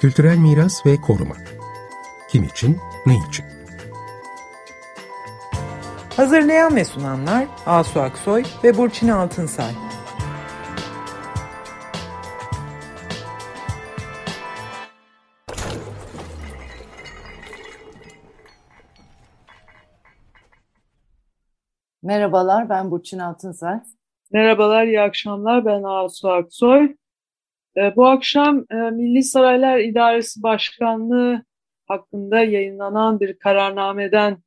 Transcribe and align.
Kültürel 0.00 0.38
miras 0.38 0.86
ve 0.86 0.96
koruma. 0.96 1.34
Kim 2.28 2.44
için, 2.44 2.78
ne 3.06 3.14
için? 3.28 3.44
Hazırlayan 6.16 6.76
ve 6.76 6.84
sunanlar 6.84 7.46
Asu 7.66 8.00
Aksoy 8.00 8.44
ve 8.64 8.76
Burçin 8.76 9.08
Altınsay. 9.08 9.72
Merhabalar, 22.02 22.68
ben 22.68 22.90
Burçin 22.90 23.18
Altınsay. 23.18 23.80
Merhabalar, 24.32 24.84
iyi 24.84 25.00
akşamlar. 25.00 25.64
Ben 25.64 25.82
Asu 25.82 26.30
Aksoy. 26.30 26.99
E, 27.76 27.96
bu 27.96 28.06
akşam 28.06 28.64
e, 28.70 28.74
Milli 28.74 29.22
Saraylar 29.22 29.78
İdaresi 29.78 30.42
Başkanlığı 30.42 31.44
hakkında 31.86 32.38
yayınlanan 32.38 33.20
bir 33.20 33.38
kararnameden 33.38 34.38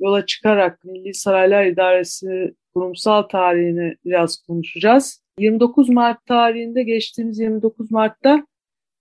yola 0.00 0.26
çıkarak 0.26 0.84
Milli 0.84 1.14
Saraylar 1.14 1.64
İdaresi 1.64 2.54
kurumsal 2.74 3.22
tarihini 3.22 3.96
biraz 4.04 4.42
konuşacağız. 4.46 5.22
29 5.38 5.88
Mart 5.88 6.26
tarihinde 6.26 6.82
geçtiğimiz 6.82 7.38
29 7.38 7.90
Mart'ta 7.90 8.46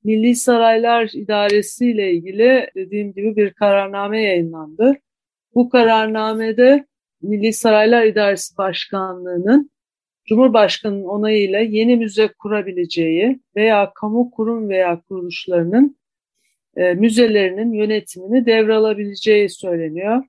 Milli 0.03 0.35
Saraylar 0.35 1.09
İdaresi 1.13 1.91
ile 1.91 2.11
ilgili 2.13 2.69
dediğim 2.75 3.13
gibi 3.13 3.35
bir 3.35 3.53
kararname 3.53 4.23
yayınlandı. 4.23 4.97
Bu 5.55 5.69
kararnamede 5.69 6.85
Milli 7.21 7.53
Saraylar 7.53 8.05
İdaresi 8.05 8.57
Başkanlığı'nın 8.57 9.71
Cumhurbaşkanı'nın 10.29 11.05
onayıyla 11.05 11.59
yeni 11.59 11.95
müze 11.95 12.27
kurabileceği 12.27 13.39
veya 13.55 13.91
kamu 13.95 14.31
kurum 14.31 14.69
veya 14.69 15.01
kuruluşlarının 15.07 15.97
e, 16.77 16.93
müzelerinin 16.93 17.73
yönetimini 17.73 18.45
devralabileceği 18.45 19.49
söyleniyor. 19.49 20.23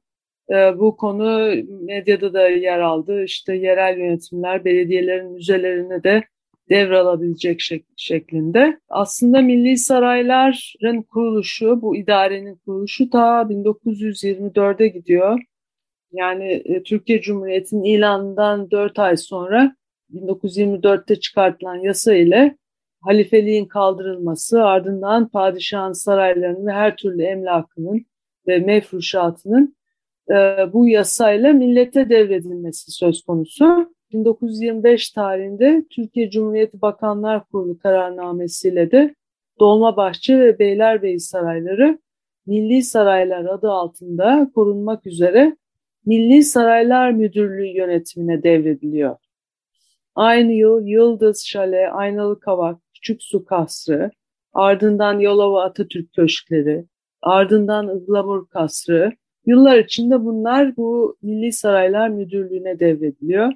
E, 0.50 0.54
bu 0.54 0.96
konu 0.96 1.54
medyada 1.80 2.34
da 2.34 2.48
yer 2.48 2.78
aldı. 2.78 3.24
İşte 3.24 3.54
yerel 3.54 3.98
yönetimler 3.98 4.64
belediyelerin 4.64 5.32
müzelerini 5.32 6.04
de 6.04 6.24
devralabilecek 6.70 7.60
şek 7.60 7.84
şeklinde. 7.96 8.80
Aslında 8.88 9.42
Milli 9.42 9.76
Sarayların 9.78 11.02
kuruluşu, 11.02 11.82
bu 11.82 11.96
idarenin 11.96 12.56
kuruluşu 12.56 13.10
ta 13.10 13.42
1924'e 13.42 14.88
gidiyor. 14.88 15.40
Yani 16.12 16.62
e, 16.64 16.82
Türkiye 16.82 17.20
Cumhuriyeti'nin 17.20 17.84
ilanından 17.84 18.70
4 18.70 18.98
ay 18.98 19.16
sonra 19.16 19.79
1924'te 20.14 21.16
çıkartılan 21.16 21.76
yasa 21.76 22.14
ile 22.14 22.56
halifeliğin 23.00 23.66
kaldırılması 23.66 24.64
ardından 24.64 25.28
padişahın 25.28 25.92
saraylarının 25.92 26.66
ve 26.66 26.72
her 26.72 26.96
türlü 26.96 27.22
emlakının 27.22 28.06
ve 28.46 28.58
mefruşatının 28.58 29.76
e, 30.30 30.34
bu 30.72 30.88
yasayla 30.88 31.52
millete 31.52 32.08
devredilmesi 32.08 32.90
söz 32.92 33.22
konusu. 33.22 33.94
1925 34.12 35.10
tarihinde 35.10 35.84
Türkiye 35.90 36.30
Cumhuriyeti 36.30 36.82
Bakanlar 36.82 37.44
Kurulu 37.44 37.78
kararnamesiyle 37.78 38.90
de 38.90 39.14
Dolmabahçe 39.60 40.38
ve 40.38 40.58
Beylerbeyi 40.58 41.20
sarayları 41.20 41.98
Milli 42.46 42.82
Saraylar 42.82 43.44
adı 43.44 43.70
altında 43.70 44.50
korunmak 44.54 45.06
üzere 45.06 45.56
Milli 46.06 46.42
Saraylar 46.42 47.10
Müdürlüğü 47.10 47.66
yönetimine 47.66 48.42
devrediliyor. 48.42 49.16
Aynı 50.14 50.52
yıl 50.52 50.86
Yıldız 50.86 51.46
Şale, 51.46 51.90
Aynalı 51.90 52.40
Kavak, 52.40 52.80
Küçük 52.94 53.22
Su 53.22 53.44
Kasrı, 53.44 54.10
ardından 54.52 55.18
Yolova 55.18 55.64
Atatürk 55.64 56.12
Köşkleri, 56.12 56.84
ardından 57.22 58.00
Ihlamur 58.00 58.48
Kasrı. 58.48 59.12
Yıllar 59.46 59.78
içinde 59.78 60.24
bunlar 60.24 60.76
bu 60.76 61.16
Milli 61.22 61.52
Saraylar 61.52 62.08
Müdürlüğü'ne 62.08 62.80
devrediliyor. 62.80 63.52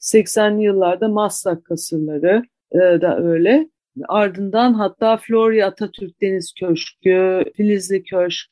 80'li 0.00 0.62
yıllarda 0.62 1.08
Maslak 1.08 1.64
Kasırları 1.64 2.42
e, 2.72 2.78
da 2.78 3.18
öyle. 3.18 3.68
Ardından 4.08 4.74
hatta 4.74 5.16
Florya 5.16 5.66
Atatürk 5.66 6.20
Deniz 6.20 6.54
Köşkü, 6.60 7.44
Filizli 7.56 8.02
Köşk, 8.02 8.50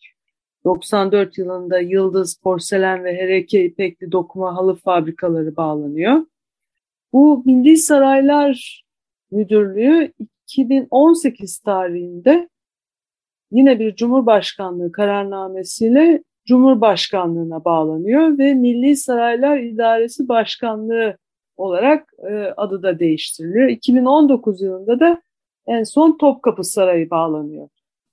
94 0.64 1.38
yılında 1.38 1.80
Yıldız 1.80 2.40
Porselen 2.42 3.04
ve 3.04 3.16
Hereke 3.16 3.64
İpekli 3.64 4.12
Dokuma 4.12 4.56
Halı 4.56 4.74
Fabrikaları 4.74 5.56
bağlanıyor. 5.56 6.26
Bu 7.12 7.42
Milli 7.44 7.76
Saraylar 7.76 8.84
Müdürlüğü 9.30 10.12
2018 10.46 11.58
tarihinde 11.58 12.48
yine 13.50 13.78
bir 13.78 13.96
Cumhurbaşkanlığı 13.96 14.92
kararnamesiyle 14.92 16.22
Cumhurbaşkanlığına 16.46 17.64
bağlanıyor 17.64 18.38
ve 18.38 18.54
Milli 18.54 18.96
Saraylar 18.96 19.58
İdaresi 19.58 20.28
Başkanlığı 20.28 21.16
olarak 21.56 22.12
e, 22.30 22.34
adı 22.56 22.82
da 22.82 22.98
değiştiriliyor. 22.98 23.68
2019 23.68 24.62
yılında 24.62 25.00
da 25.00 25.22
en 25.66 25.82
son 25.82 26.18
Topkapı 26.18 26.64
Sarayı 26.64 27.10
bağlanıyor. 27.10 27.68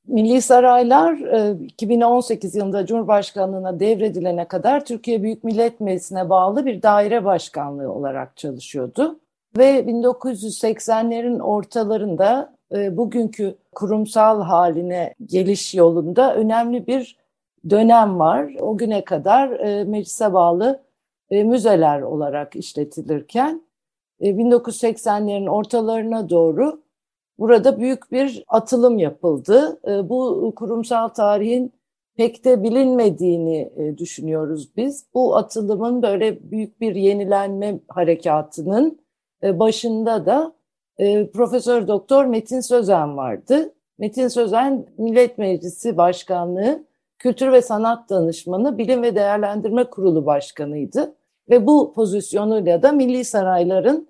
Milli 0.07 0.41
Saraylar 0.41 1.18
2018 1.59 2.56
e, 2.56 2.59
yılında 2.59 2.85
Cumhurbaşkanlığına 2.85 3.79
devredilene 3.79 4.47
kadar 4.47 4.85
Türkiye 4.85 5.23
Büyük 5.23 5.44
Millet 5.44 5.79
Meclisi'ne 5.79 6.29
bağlı 6.29 6.66
bir 6.66 6.81
daire 6.81 7.25
başkanlığı 7.25 7.91
olarak 7.91 8.38
çalışıyordu. 8.38 9.19
Ve 9.57 9.79
1980'lerin 9.79 11.40
ortalarında 11.40 12.53
e, 12.75 12.97
bugünkü 12.97 13.56
kurumsal 13.75 14.41
haline 14.41 15.13
geliş 15.25 15.75
yolunda 15.75 16.35
önemli 16.35 16.88
bir 16.88 17.18
dönem 17.69 18.19
var. 18.19 18.53
O 18.59 18.78
güne 18.78 19.03
kadar 19.03 19.50
e, 19.50 19.84
meclise 19.84 20.34
bağlı 20.34 20.84
müzeler 21.31 22.01
olarak 22.01 22.56
işletilirken 22.56 23.62
1980'lerin 24.22 25.50
ortalarına 25.50 26.29
doğru 26.29 26.81
Burada 27.39 27.79
büyük 27.79 28.11
bir 28.11 28.43
atılım 28.47 28.97
yapıldı. 28.97 29.79
Ee, 29.87 30.09
bu 30.09 30.53
kurumsal 30.55 31.07
tarihin 31.07 31.73
pek 32.17 32.45
de 32.45 32.63
bilinmediğini 32.63 33.71
e, 33.75 33.97
düşünüyoruz 33.97 34.77
biz. 34.77 35.05
Bu 35.13 35.35
atılımın 35.35 36.01
böyle 36.01 36.51
büyük 36.51 36.81
bir 36.81 36.95
yenilenme 36.95 37.79
harekatının 37.87 38.99
e, 39.43 39.59
başında 39.59 40.25
da 40.25 40.53
e, 40.97 41.31
Profesör 41.31 41.87
Doktor 41.87 42.25
Metin 42.25 42.59
Sözen 42.59 43.17
vardı. 43.17 43.73
Metin 43.99 44.27
Sözen 44.27 44.85
Millet 44.97 45.37
Meclisi 45.37 45.97
Başkanlığı 45.97 46.87
Kültür 47.19 47.51
ve 47.51 47.61
Sanat 47.61 48.09
Danışmanı 48.09 48.77
Bilim 48.77 49.01
ve 49.01 49.15
Değerlendirme 49.15 49.83
Kurulu 49.83 50.25
Başkanıydı 50.25 51.15
ve 51.49 51.67
bu 51.67 51.93
pozisyonuyla 51.93 52.81
da 52.81 52.91
Milli 52.91 53.25
Sarayların 53.25 54.07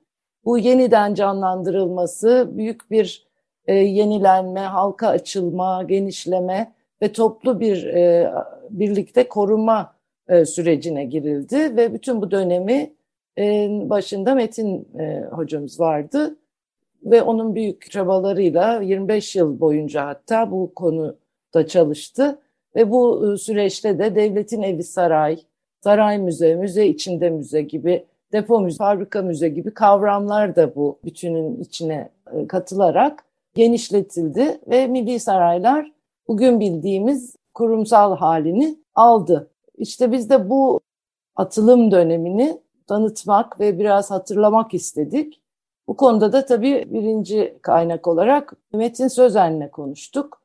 bu 0.47 0.58
yeniden 0.58 1.13
canlandırılması, 1.13 2.50
büyük 2.52 2.91
bir 2.91 3.28
e, 3.66 3.74
yenilenme, 3.75 4.59
halka 4.59 5.08
açılma, 5.08 5.84
genişleme 5.84 6.74
ve 7.02 7.12
toplu 7.12 7.59
bir 7.59 7.85
e, 7.85 8.34
birlikte 8.69 9.28
koruma 9.28 9.96
e, 10.28 10.46
sürecine 10.46 11.06
girildi 11.06 11.78
ve 11.78 11.94
bütün 11.94 12.22
bu 12.22 12.31
dönemi 12.31 12.94
e, 13.38 13.69
başında 13.90 14.35
Metin 14.35 14.88
e, 15.00 15.25
hocamız 15.31 15.80
vardı 15.80 16.38
ve 17.03 17.22
onun 17.22 17.56
büyük 17.56 17.91
çabalarıyla 17.91 18.81
25 18.81 19.35
yıl 19.35 19.59
boyunca 19.59 20.06
hatta 20.06 20.52
bu 20.52 20.74
konuda 20.75 21.68
çalıştı 21.68 22.40
ve 22.75 22.91
bu 22.91 23.34
e, 23.34 23.38
süreçte 23.38 24.00
de 24.00 24.16
devletin 24.16 24.62
evi 24.62 24.84
saray, 24.84 25.40
saray 25.84 26.18
müze, 26.18 26.56
müze 26.56 26.88
içinde 26.88 27.29
müze 27.29 27.62
gibi 27.62 28.06
depo 28.31 28.59
müze, 28.59 28.77
fabrika 28.77 29.21
müze 29.21 29.49
gibi 29.49 29.73
kavramlar 29.73 30.55
da 30.55 30.75
bu 30.75 30.99
bütünün 31.05 31.59
içine 31.59 32.09
e, 32.33 32.47
katılarak 32.47 33.23
genişletildi 33.55 34.59
ve 34.67 34.87
milli 34.87 35.19
saraylar 35.19 35.91
bugün 36.28 36.59
bildiğimiz 36.59 37.35
kurumsal 37.53 38.17
halini 38.17 38.78
aldı. 38.96 39.52
İşte 39.78 40.11
biz 40.11 40.29
de 40.29 40.49
bu 40.49 40.79
atılım 41.35 41.91
dönemini 41.91 42.61
tanıtmak 42.87 43.59
ve 43.59 43.79
biraz 43.79 44.11
hatırlamak 44.11 44.73
istedik. 44.73 45.41
Bu 45.87 45.97
konuda 45.97 46.34
da 46.34 46.46
tabii 46.46 46.85
birinci 46.87 47.57
kaynak 47.61 48.07
olarak 48.07 48.53
Metin 48.73 49.07
Sözen'le 49.07 49.69
konuştuk. 49.72 50.41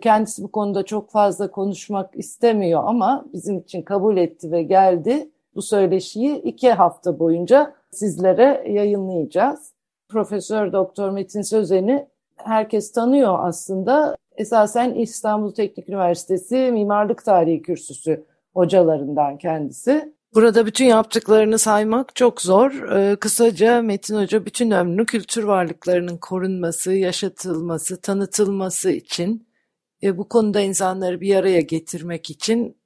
Kendisi 0.00 0.42
bu 0.42 0.52
konuda 0.52 0.82
çok 0.82 1.10
fazla 1.10 1.50
konuşmak 1.50 2.16
istemiyor 2.16 2.82
ama 2.86 3.24
bizim 3.32 3.58
için 3.58 3.82
kabul 3.82 4.16
etti 4.16 4.52
ve 4.52 4.62
geldi 4.62 5.30
bu 5.56 5.62
söyleşiyi 5.62 6.42
iki 6.42 6.70
hafta 6.70 7.18
boyunca 7.18 7.74
sizlere 7.90 8.64
yayınlayacağız. 8.68 9.72
Profesör 10.08 10.72
Doktor 10.72 11.10
Metin 11.10 11.42
Sözen'i 11.42 12.08
herkes 12.36 12.92
tanıyor 12.92 13.36
aslında. 13.40 14.16
Esasen 14.36 14.94
İstanbul 14.94 15.54
Teknik 15.54 15.88
Üniversitesi 15.88 16.70
Mimarlık 16.72 17.24
Tarihi 17.24 17.62
Kürsüsü 17.62 18.24
hocalarından 18.54 19.38
kendisi. 19.38 20.16
Burada 20.34 20.66
bütün 20.66 20.84
yaptıklarını 20.84 21.58
saymak 21.58 22.16
çok 22.16 22.42
zor. 22.42 22.92
Ee, 22.92 23.16
kısaca 23.16 23.82
Metin 23.82 24.16
Hoca 24.16 24.46
bütün 24.46 24.70
ömrünü 24.70 25.06
kültür 25.06 25.44
varlıklarının 25.44 26.16
korunması, 26.16 26.92
yaşatılması, 26.92 28.00
tanıtılması 28.00 28.90
için 28.90 29.48
e, 30.02 30.18
bu 30.18 30.28
konuda 30.28 30.60
insanları 30.60 31.20
bir 31.20 31.36
araya 31.36 31.60
getirmek 31.60 32.30
için 32.30 32.76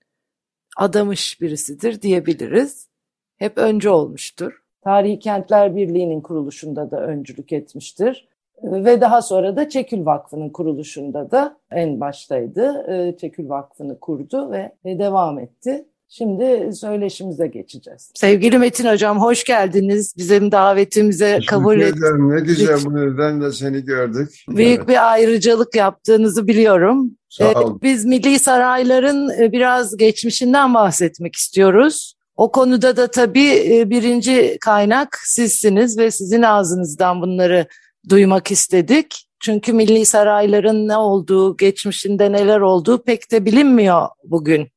adamış 0.77 1.41
birisidir 1.41 2.03
diyebiliriz. 2.03 2.89
Hep 3.37 3.59
önce 3.59 3.91
olmuştur. 3.91 4.63
Tarihi 4.83 5.19
Kentler 5.19 5.77
Birliği'nin 5.77 6.21
kuruluşunda 6.21 6.91
da 6.91 7.01
öncülük 7.01 7.53
etmiştir. 7.53 8.29
Ve 8.63 9.01
daha 9.01 9.23
sonra 9.23 9.57
da 9.57 9.69
Çekül 9.69 10.07
Vakfı'nın 10.07 10.49
kuruluşunda 10.49 11.31
da 11.31 11.57
en 11.71 12.01
baştaydı. 12.01 12.87
Çekül 13.21 13.49
Vakfı'nı 13.49 14.01
kurdu 14.01 14.53
ve 14.53 14.73
devam 14.85 15.39
etti. 15.39 15.85
Şimdi 16.13 16.77
söyleşimize 16.77 17.47
geçeceğiz. 17.47 18.13
Sevgili 18.15 18.59
Metin 18.59 18.89
Hocam 18.89 19.21
hoş 19.21 19.45
geldiniz. 19.45 20.15
Bizim 20.17 20.53
davetimize 20.53 21.35
Teşekkür 21.35 21.47
kabul 21.47 21.81
ettiniz. 21.81 22.21
Ne 22.21 22.41
güzel 22.41 22.85
bu 22.85 22.95
nedenle 22.97 23.53
seni 23.53 23.85
gördük. 23.85 24.45
Büyük 24.49 24.79
evet. 24.79 24.89
bir 24.89 25.13
ayrıcalık 25.13 25.75
yaptığınızı 25.75 26.47
biliyorum. 26.47 27.11
Sağ 27.29 27.45
ee, 27.45 27.55
olun. 27.55 27.81
Biz 27.83 28.05
milli 28.05 28.39
sarayların 28.39 29.31
e, 29.41 29.53
biraz 29.53 29.97
geçmişinden 29.97 30.75
bahsetmek 30.75 31.37
istiyoruz. 31.37 32.15
O 32.37 32.53
konuda 32.53 32.97
da 32.97 33.07
tabii 33.07 33.77
e, 33.77 33.91
birinci 33.91 34.59
kaynak 34.61 35.19
sizsiniz 35.25 35.99
ve 35.99 36.11
sizin 36.11 36.43
ağzınızdan 36.43 37.23
bunları 37.23 37.67
duymak 38.09 38.51
istedik. 38.51 39.27
Çünkü 39.41 39.73
milli 39.73 40.07
sarayların 40.07 40.89
ne 40.89 40.97
olduğu, 40.97 41.57
geçmişinde 41.57 42.33
neler 42.33 42.61
olduğu 42.61 43.03
pek 43.03 43.33
de 43.33 43.45
bilinmiyor 43.45 44.09
bugün. 44.25 44.69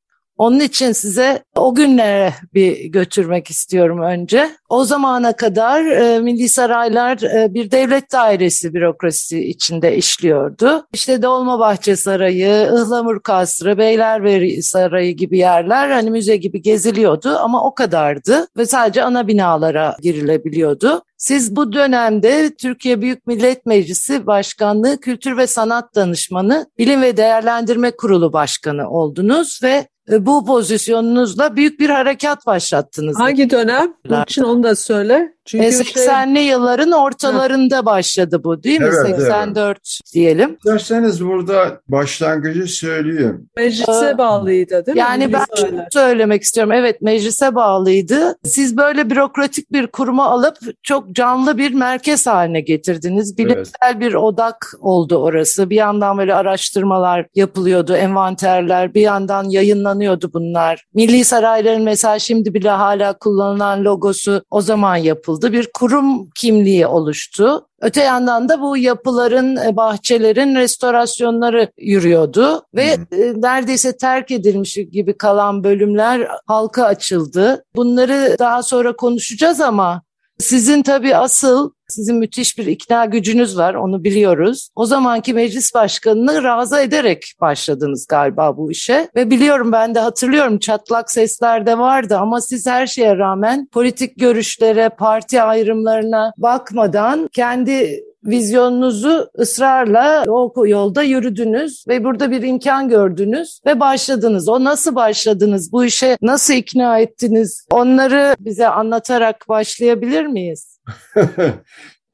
Onun 0.43 0.59
için 0.59 0.91
size 0.91 1.43
o 1.55 1.75
günlere 1.75 2.33
bir 2.53 2.85
götürmek 2.85 3.49
istiyorum 3.49 4.01
önce. 4.01 4.49
O 4.69 4.83
zamana 4.83 5.35
kadar 5.35 5.85
e, 5.85 6.19
Milli 6.19 6.49
Saraylar 6.49 7.21
e, 7.21 7.53
bir 7.53 7.71
devlet 7.71 8.11
dairesi 8.11 8.73
bürokrasisi 8.73 9.45
içinde 9.45 9.97
işliyordu. 9.97 10.87
İşte 10.93 11.21
Dolmabahçe 11.21 11.95
Sarayı, 11.95 12.69
Ihlamur 12.73 13.19
Kasrı, 13.19 13.77
Beylerbeyi 13.77 14.63
Sarayı 14.63 15.15
gibi 15.15 15.37
yerler 15.37 15.89
hani 15.89 16.11
müze 16.11 16.37
gibi 16.37 16.61
geziliyordu 16.61 17.37
ama 17.37 17.65
o 17.65 17.75
kadardı 17.75 18.47
ve 18.57 18.65
sadece 18.65 19.03
ana 19.03 19.27
binalara 19.27 19.95
girilebiliyordu. 20.01 21.03
Siz 21.17 21.55
bu 21.55 21.73
dönemde 21.73 22.55
Türkiye 22.55 23.01
Büyük 23.01 23.27
Millet 23.27 23.65
Meclisi 23.65 24.27
Başkanlığı 24.27 24.99
Kültür 24.99 25.37
ve 25.37 25.47
Sanat 25.47 25.95
Danışmanı 25.95 26.65
Bilim 26.77 27.01
ve 27.01 27.17
Değerlendirme 27.17 27.91
Kurulu 27.91 28.33
Başkanı 28.33 28.89
oldunuz 28.89 29.59
ve 29.63 29.87
bu 30.09 30.45
pozisyonunuzla 30.45 31.55
büyük 31.55 31.79
bir 31.79 31.89
harekat 31.89 32.45
başlattınız. 32.45 33.19
Hangi 33.19 33.50
dönem? 33.50 33.94
Bunun 34.09 34.23
için 34.23 34.44
onu 34.44 34.63
da 34.63 34.75
söyle. 34.75 35.33
Çünkü 35.45 35.65
80'li 35.65 36.35
şey... 36.35 36.45
yılların 36.45 36.91
ortalarında 36.91 37.77
ha. 37.77 37.85
başladı 37.85 38.43
bu 38.43 38.63
değil 38.63 38.81
mi? 38.81 38.89
Evet, 39.05 39.17
84 39.17 39.77
evet. 39.77 40.13
diyelim. 40.13 40.57
İsterseniz 40.57 41.25
burada 41.25 41.81
başlangıcı 41.87 42.67
söyleyeyim. 42.67 43.49
Meclise 43.57 44.09
ee, 44.13 44.17
bağlıydı 44.17 44.85
değil 44.85 44.95
mi? 44.95 44.99
Yani 44.99 45.33
ben 45.33 45.45
şunu 45.55 45.83
söylemek 45.91 46.43
istiyorum. 46.43 46.71
Evet 46.71 47.01
meclise 47.01 47.55
bağlıydı. 47.55 48.35
Siz 48.43 48.77
böyle 48.77 49.09
bürokratik 49.09 49.71
bir 49.71 49.87
kurumu 49.87 50.23
alıp 50.23 50.57
çok 50.83 51.11
canlı 51.15 51.57
bir 51.57 51.73
merkez 51.73 52.27
haline 52.27 52.61
getirdiniz. 52.61 53.37
Bilimsel 53.37 53.73
evet. 53.91 54.01
bir 54.01 54.13
odak 54.13 54.73
oldu 54.79 55.15
orası. 55.15 55.69
Bir 55.69 55.75
yandan 55.75 56.17
böyle 56.17 56.35
araştırmalar 56.35 57.25
yapılıyordu, 57.35 57.95
envanterler, 57.95 58.93
bir 58.93 59.01
yandan 59.01 59.43
yayınlanıyordu 59.43 60.33
bunlar. 60.33 60.85
Milli 60.93 61.25
Sarayların 61.25 61.83
mesela 61.83 62.19
şimdi 62.19 62.53
bile 62.53 62.69
hala 62.69 63.13
kullanılan 63.13 63.83
logosu 63.83 64.43
o 64.51 64.61
zaman 64.61 64.95
yapıldı 64.95 65.32
yapıldı. 65.33 65.53
Bir 65.53 65.69
kurum 65.74 66.30
kimliği 66.30 66.88
oluştu. 66.88 67.68
Öte 67.81 68.03
yandan 68.03 68.50
da 68.50 68.62
bu 68.62 68.77
yapıların, 68.77 69.56
e, 69.56 69.75
bahçelerin 69.75 70.56
restorasyonları 70.56 71.71
yürüyordu 71.77 72.65
ve 72.75 72.95
hmm. 72.95 73.41
neredeyse 73.41 73.97
terk 73.97 74.31
edilmiş 74.31 74.77
gibi 74.91 75.18
kalan 75.18 75.63
bölümler 75.63 76.27
halka 76.47 76.85
açıldı. 76.85 77.65
Bunları 77.75 78.35
daha 78.39 78.63
sonra 78.63 78.95
konuşacağız 78.95 79.62
ama 79.62 80.01
sizin 80.39 80.83
tabii 80.83 81.15
asıl 81.15 81.71
sizin 81.95 82.15
müthiş 82.15 82.57
bir 82.57 82.65
ikna 82.65 83.05
gücünüz 83.05 83.57
var 83.57 83.73
onu 83.73 84.03
biliyoruz. 84.03 84.69
O 84.75 84.85
zamanki 84.85 85.33
meclis 85.33 85.73
başkanını 85.73 86.43
razı 86.43 86.79
ederek 86.79 87.33
başladınız 87.41 88.07
galiba 88.07 88.57
bu 88.57 88.71
işe. 88.71 89.09
Ve 89.15 89.29
biliyorum 89.29 89.71
ben 89.71 89.95
de 89.95 89.99
hatırlıyorum 89.99 90.59
çatlak 90.59 91.11
sesler 91.11 91.65
de 91.65 91.77
vardı 91.77 92.17
ama 92.17 92.41
siz 92.41 92.67
her 92.67 92.87
şeye 92.87 93.17
rağmen 93.17 93.67
politik 93.71 94.19
görüşlere, 94.19 94.89
parti 94.89 95.41
ayrımlarına 95.41 96.33
bakmadan 96.37 97.29
kendi 97.33 98.03
vizyonunuzu 98.25 99.29
ısrarla 99.39 100.23
o 100.27 100.67
yolda 100.67 101.03
yürüdünüz 101.03 101.85
ve 101.87 102.03
burada 102.03 102.31
bir 102.31 102.41
imkan 102.41 102.89
gördünüz 102.89 103.59
ve 103.65 103.79
başladınız. 103.79 104.49
O 104.49 104.63
nasıl 104.63 104.95
başladınız? 104.95 105.71
Bu 105.71 105.85
işe 105.85 106.17
nasıl 106.21 106.53
ikna 106.53 106.99
ettiniz? 106.99 107.65
Onları 107.71 108.35
bize 108.39 108.67
anlatarak 108.67 109.45
başlayabilir 109.49 110.25
miyiz? 110.25 110.72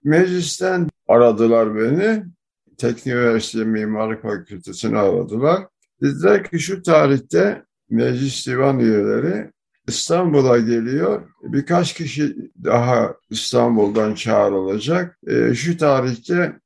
Meclisten 0.03 0.89
aradılar 1.07 1.75
beni. 1.75 2.23
Teknik 2.77 3.15
Üniversite 3.15 3.63
Mimarlık 3.63 4.21
Fakültesini 4.21 4.97
aradılar. 4.97 5.67
Dediler 6.01 6.49
ki 6.49 6.59
şu 6.59 6.83
tarihte 6.83 7.63
meclis 7.89 8.47
divan 8.47 8.79
üyeleri 8.79 9.51
İstanbul'a 9.87 10.57
geliyor. 10.57 11.29
Birkaç 11.43 11.93
kişi 11.93 12.51
daha 12.63 13.15
İstanbul'dan 13.29 14.13
çağrılacak. 14.13 15.19
E, 15.27 15.53
şu 15.53 15.77
tarihte 15.77 16.59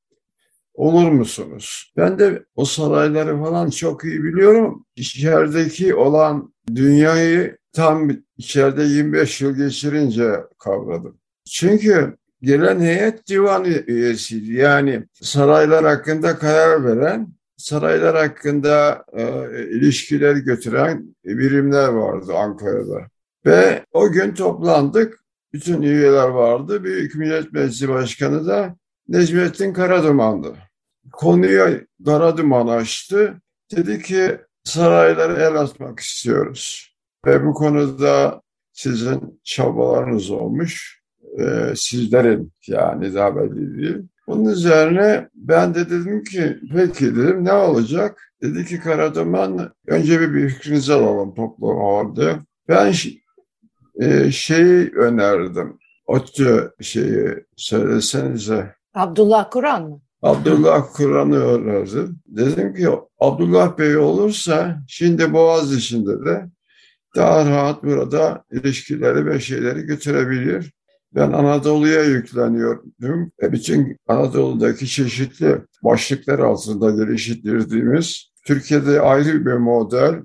olur 0.74 1.12
musunuz? 1.12 1.94
Ben 1.98 2.20
de 2.20 2.46
o 2.56 2.66
sarayları 2.66 3.40
falan 3.40 3.70
çok 3.70 4.04
iyi 4.04 4.24
biliyorum. 4.24 4.86
İçerideki 4.96 5.96
olan 5.96 6.54
dünyayı 6.76 7.58
tam 7.74 8.12
içeride 8.38 8.84
25 8.84 9.42
yıl 9.42 9.56
geçirince 9.56 10.32
kavradım. 10.60 11.23
Çünkü 11.45 12.18
gelen 12.42 12.80
heyet 12.80 13.28
divan 13.28 13.66
üyesiydi. 13.88 14.54
Yani 14.54 15.04
saraylar 15.13 15.86
hakkında 15.86 16.38
karar 16.38 16.86
veren, 16.86 17.28
saraylar 17.57 18.16
hakkında 18.16 19.06
e, 19.13 19.24
ilişkiler 19.63 20.36
götüren 20.36 21.16
birimler 21.25 21.88
vardı 21.88 22.34
Ankara'da. 22.36 23.07
Ve 23.45 23.86
o 23.92 24.12
gün 24.12 24.34
toplandık. 24.34 25.24
Bütün 25.54 25.81
üyeler 25.81 26.28
vardı. 26.28 26.84
Büyük 26.84 27.16
Millet 27.16 27.54
Meclisi 27.54 27.89
Başkanı 27.89 28.48
da 28.48 28.75
Necmettin 29.07 29.74
Karaduman'dı. 29.74 30.57
Konuyu 31.12 31.82
Karaduman 32.06 32.68
açtı. 32.68 33.41
Dedi 33.75 34.01
ki 34.01 34.38
saraylara 34.63 35.44
el 35.44 35.56
atmak 35.56 36.00
istiyoruz. 36.00 36.96
Ve 37.25 37.46
bu 37.46 37.53
konuda 37.53 38.41
sizin 38.72 39.41
çabalarınız 39.44 40.32
olmuş. 40.32 41.02
Ee, 41.40 41.74
sizlerin 41.75 42.52
yani 42.68 43.13
değil. 43.56 43.98
Bunun 44.28 44.46
üzerine 44.46 45.30
ben 45.36 45.75
de 45.75 45.90
dedim 45.90 46.24
ki 46.24 46.58
peki 46.74 47.16
dedim 47.16 47.46
ne 47.46 47.54
olacak? 47.54 48.34
Dedi 48.42 48.66
ki 48.66 48.80
Karaduman 48.80 49.74
önce 49.88 50.22
bir 50.22 50.50
fikrinizi 50.50 50.94
alalım 50.94 51.36
toplam 51.36 51.78
halde. 51.78 52.36
Ben 52.70 52.94
e, 54.00 54.32
şeyi 54.32 54.92
önerdim. 54.96 55.78
ODTÜ 56.06 56.72
şeyi 56.82 57.46
söylesenize. 57.56 58.75
Abdullah 58.94 59.52
Kur'an 59.52 59.90
mı? 59.90 60.02
Abdullah 60.22 60.94
Kur'an'ı 60.94 61.40
önerdim. 61.40 62.20
Dedim 62.28 62.74
ki 62.74 62.88
Abdullah 63.20 63.78
Bey 63.78 63.98
olursa 63.98 64.84
şimdi 64.88 65.34
Boğaz 65.34 65.74
içinde 65.74 66.25
de 66.25 66.46
daha 67.16 67.46
rahat 67.46 67.84
burada 67.84 68.44
ilişkileri 68.52 69.25
ve 69.25 69.40
şeyleri 69.40 69.82
götürebilir. 69.82 70.74
Ben 71.15 71.32
Anadolu'ya 71.32 72.03
yükleniyordum. 72.03 73.32
E 73.41 73.51
bütün 73.51 73.98
Anadolu'daki 74.08 74.88
çeşitli 74.88 75.58
başlıklar 75.84 76.39
altında 76.39 76.91
geliştirdiğimiz 76.91 78.32
Türkiye'de 78.46 79.01
ayrı 79.01 79.46
bir 79.46 79.53
model, 79.53 80.15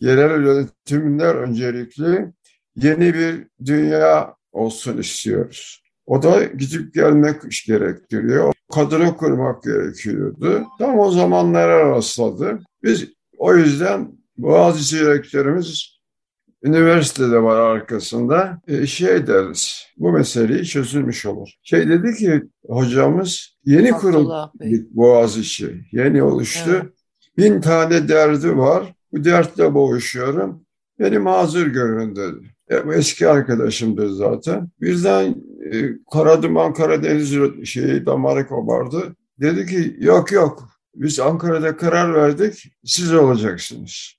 yerel 0.00 0.44
yönetimler 0.44 1.34
öncelikli 1.34 2.32
yeni 2.76 3.14
bir 3.14 3.46
dünya 3.64 4.34
olsun 4.52 4.98
istiyoruz. 4.98 5.82
O 6.06 6.22
da 6.22 6.44
gidip 6.44 6.94
gelmek 6.94 7.36
gerektiriyor. 7.66 8.52
Kadro 8.72 9.16
kurmak 9.16 9.62
gerekiyordu. 9.62 10.66
Tam 10.78 10.98
o 10.98 11.10
zamanlara 11.10 11.90
rastladı. 11.90 12.58
Biz 12.82 13.08
o 13.38 13.54
yüzden 13.54 14.18
Boğaziçi 14.38 15.06
rektörümüz 15.06 15.97
üniversitede 16.62 17.42
var 17.42 17.60
arkasında 17.60 18.60
e, 18.68 18.86
şey 18.86 19.26
deriz. 19.26 19.82
Bu 19.96 20.12
meseleyi 20.12 20.64
çözülmüş 20.64 21.26
olur. 21.26 21.48
Şey 21.62 21.88
dedi 21.88 22.14
ki 22.14 22.42
hocamız 22.66 23.56
yeni 23.64 23.90
kuruldu 23.90 24.52
Boğaziçi. 24.90 25.84
Yeni 25.92 26.22
oluştu. 26.22 26.70
Evet. 26.70 26.92
Bin 27.38 27.60
tane 27.60 28.08
derdi 28.08 28.56
var. 28.56 28.94
Bu 29.12 29.24
dertle 29.24 29.74
boğuşuyorum. 29.74 30.62
Beni 30.98 31.18
mazur 31.18 31.66
görün 31.66 32.16
dedi. 32.16 32.54
E, 32.68 32.76
eski 32.94 33.28
arkadaşımdır 33.28 34.08
zaten. 34.08 34.68
Birden 34.80 35.34
e, 35.72 35.90
Karaduman 36.12 36.74
Karadeniz 36.74 37.34
şeyi 37.64 38.06
damarı 38.06 38.46
kobardı. 38.46 39.16
Dedi 39.40 39.66
ki 39.66 39.96
yok 39.98 40.32
yok 40.32 40.78
biz 40.98 41.20
Ankara'da 41.20 41.76
karar 41.76 42.14
verdik, 42.14 42.72
siz 42.84 43.14
olacaksınız. 43.14 44.17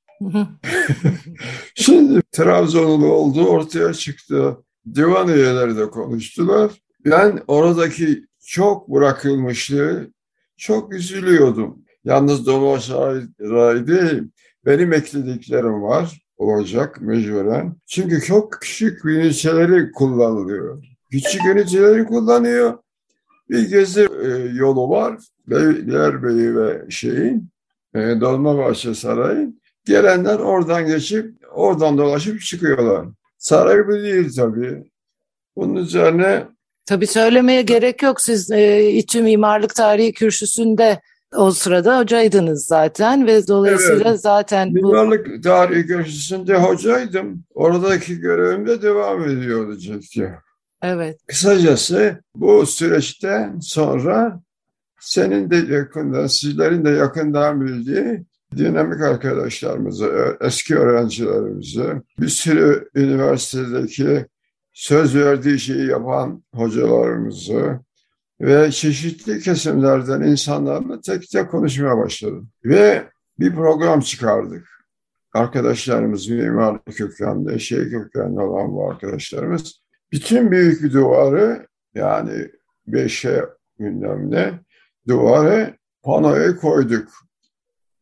Şimdi 1.75 2.21
Trabzonlu 2.31 3.13
olduğu 3.13 3.47
ortaya 3.47 3.93
çıktı. 3.93 4.57
Divan 4.95 5.27
üyeleri 5.27 5.77
de 5.77 5.89
konuştular. 5.89 6.71
Ben 7.05 7.43
oradaki 7.47 8.25
çok 8.45 8.89
bırakılmışlığı 8.89 10.07
çok 10.57 10.93
üzülüyordum. 10.93 11.85
Yalnız 12.03 12.45
Dolmaşaray 12.45 13.88
değil, 13.88 14.23
benim 14.65 14.93
eklediklerim 14.93 15.81
var 15.81 16.21
olacak 16.38 17.01
mecburen. 17.01 17.75
Çünkü 17.88 18.21
çok 18.21 18.53
küçük 18.53 19.05
üniteleri 19.05 19.91
kullanılıyor. 19.91 20.83
Küçük 21.11 21.45
üniteleri 21.45 22.05
kullanıyor. 22.05 22.77
Bir 23.49 23.69
gezi 23.69 24.07
e, 24.23 24.27
yolu 24.53 24.89
var. 24.89 25.19
Beylerbeyi 25.47 26.55
ve 26.55 26.85
şeyin, 26.89 27.49
e, 27.95 27.99
Dolmabahçe 27.99 28.95
Sarayı. 28.95 29.53
Gelenler 29.89 30.39
oradan 30.39 30.88
geçip, 30.88 31.34
oradan 31.51 31.98
dolaşıp 31.98 32.41
çıkıyorlar. 32.41 33.05
Saray 33.38 33.88
bu 33.88 33.93
değil 33.93 34.36
tabii. 34.36 34.84
Bunun 35.55 35.75
üzerine... 35.75 36.46
Tabii 36.86 37.08
söylemeye 37.08 37.62
gerek 37.62 38.03
yok. 38.03 38.22
Siz 38.22 38.51
e, 38.51 38.89
İTÜ 38.89 39.22
Mimarlık 39.22 39.75
Tarihi 39.75 40.13
Kürsüsü'nde 40.13 41.01
o 41.36 41.51
sırada 41.51 42.00
hocaydınız 42.00 42.65
zaten 42.65 43.27
ve 43.27 43.48
dolayısıyla 43.48 44.10
Evet. 44.10 44.22
zaten 44.22 44.69
bu 44.69 44.88
Mimarlık 44.88 45.43
Tarihi 45.43 45.88
Köşesi'nde 45.88 46.55
hocaydım. 46.55 47.43
Oradaki 47.53 48.19
görevim 48.19 48.67
de 48.67 48.81
devam 48.81 49.24
ediyordu 49.29 49.77
ciddi. 49.77 50.34
evet 50.81 51.19
Kısacası 51.27 52.19
bu 52.36 52.65
süreçten 52.65 53.60
sonra 53.60 54.41
senin 55.00 55.51
de 55.51 55.74
yakından, 55.74 56.27
sizlerin 56.27 56.86
de 56.86 56.89
yakından 56.89 57.62
bildiği 57.65 58.28
dinamik 58.58 59.01
arkadaşlarımızı, 59.01 60.38
eski 60.41 60.77
öğrencilerimizi, 60.77 61.94
bir 62.20 62.27
sürü 62.27 62.89
üniversitedeki 62.96 64.25
söz 64.74 65.15
verdiği 65.15 65.60
şeyi 65.60 65.88
yapan 65.88 66.44
hocalarımızı 66.56 67.79
ve 68.41 68.72
çeşitli 68.72 69.39
kesimlerden 69.39 70.22
insanlarla 70.22 71.01
tek 71.01 71.29
tek 71.29 71.51
konuşmaya 71.51 71.98
başladım. 71.98 72.50
Ve 72.65 73.03
bir 73.39 73.56
program 73.56 74.00
çıkardık. 74.00 74.68
Arkadaşlarımız 75.34 76.27
mimarlık 76.27 76.86
kökenli, 76.86 77.60
şey 77.60 77.89
kökenli 77.89 78.41
olan 78.41 78.72
bu 78.72 78.89
arkadaşlarımız 78.89 79.82
bütün 80.12 80.51
büyük 80.51 80.84
bir 80.84 80.94
duvarı 80.94 81.68
yani 81.96 82.50
beşe 82.88 83.46
ne 83.79 84.60
duvarı 85.08 85.77
panoya 86.03 86.56
koyduk 86.56 87.10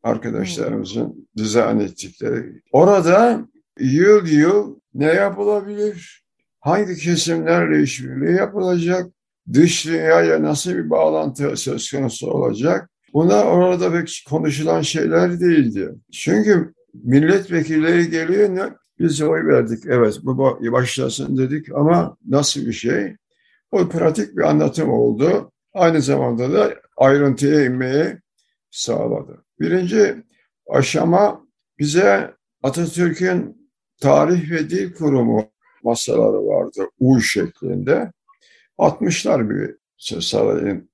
arkadaşlarımızın 0.08 1.30
dizayn 1.38 1.80
ettikleri. 1.80 2.62
Orada 2.72 3.48
yıl 3.80 4.28
yıl 4.28 4.80
ne 4.94 5.06
yapılabilir? 5.06 6.24
Hangi 6.60 6.96
kesimlerle 6.96 7.84
işbirliği 7.84 8.36
yapılacak? 8.36 9.08
Dış 9.54 9.86
dünyaya 9.88 10.44
nasıl 10.44 10.72
bir 10.72 10.90
bağlantı 10.90 11.58
söz 11.58 11.92
konusu 11.92 12.32
olacak? 12.32 12.90
Bunlar 13.14 13.46
orada 13.46 13.92
pek 13.92 14.24
konuşulan 14.30 14.82
şeyler 14.82 15.40
değildi. 15.40 15.90
Çünkü 16.12 16.74
milletvekilleri 16.94 18.10
geliyor 18.10 18.56
ne? 18.56 18.70
Biz 19.00 19.22
oy 19.22 19.48
verdik. 19.48 19.84
Evet 19.88 20.20
bu 20.24 20.38
başlasın 20.72 21.38
dedik 21.38 21.76
ama 21.76 22.18
nasıl 22.28 22.66
bir 22.66 22.74
şey? 22.74 23.16
O 23.72 23.90
pratik 23.90 24.38
bir 24.38 24.42
anlatım 24.42 24.90
oldu. 24.90 25.52
Aynı 25.74 26.02
zamanda 26.02 26.54
da 26.54 26.74
ayrıntıya 26.98 27.66
inmeyi 27.66 28.18
sağladı. 28.72 29.46
Birinci 29.60 30.24
aşama 30.70 31.48
bize 31.80 32.34
Atatürk'ün 32.64 33.70
Tarih 34.02 34.52
ve 34.52 34.70
Dil 34.70 34.94
Kurumu 34.94 35.52
masaları 35.84 36.46
vardı 36.48 36.90
U 37.00 37.20
şeklinde. 37.20 38.12
Atmışlar 38.78 39.50
bir 39.50 39.76
sarayın 40.22 40.90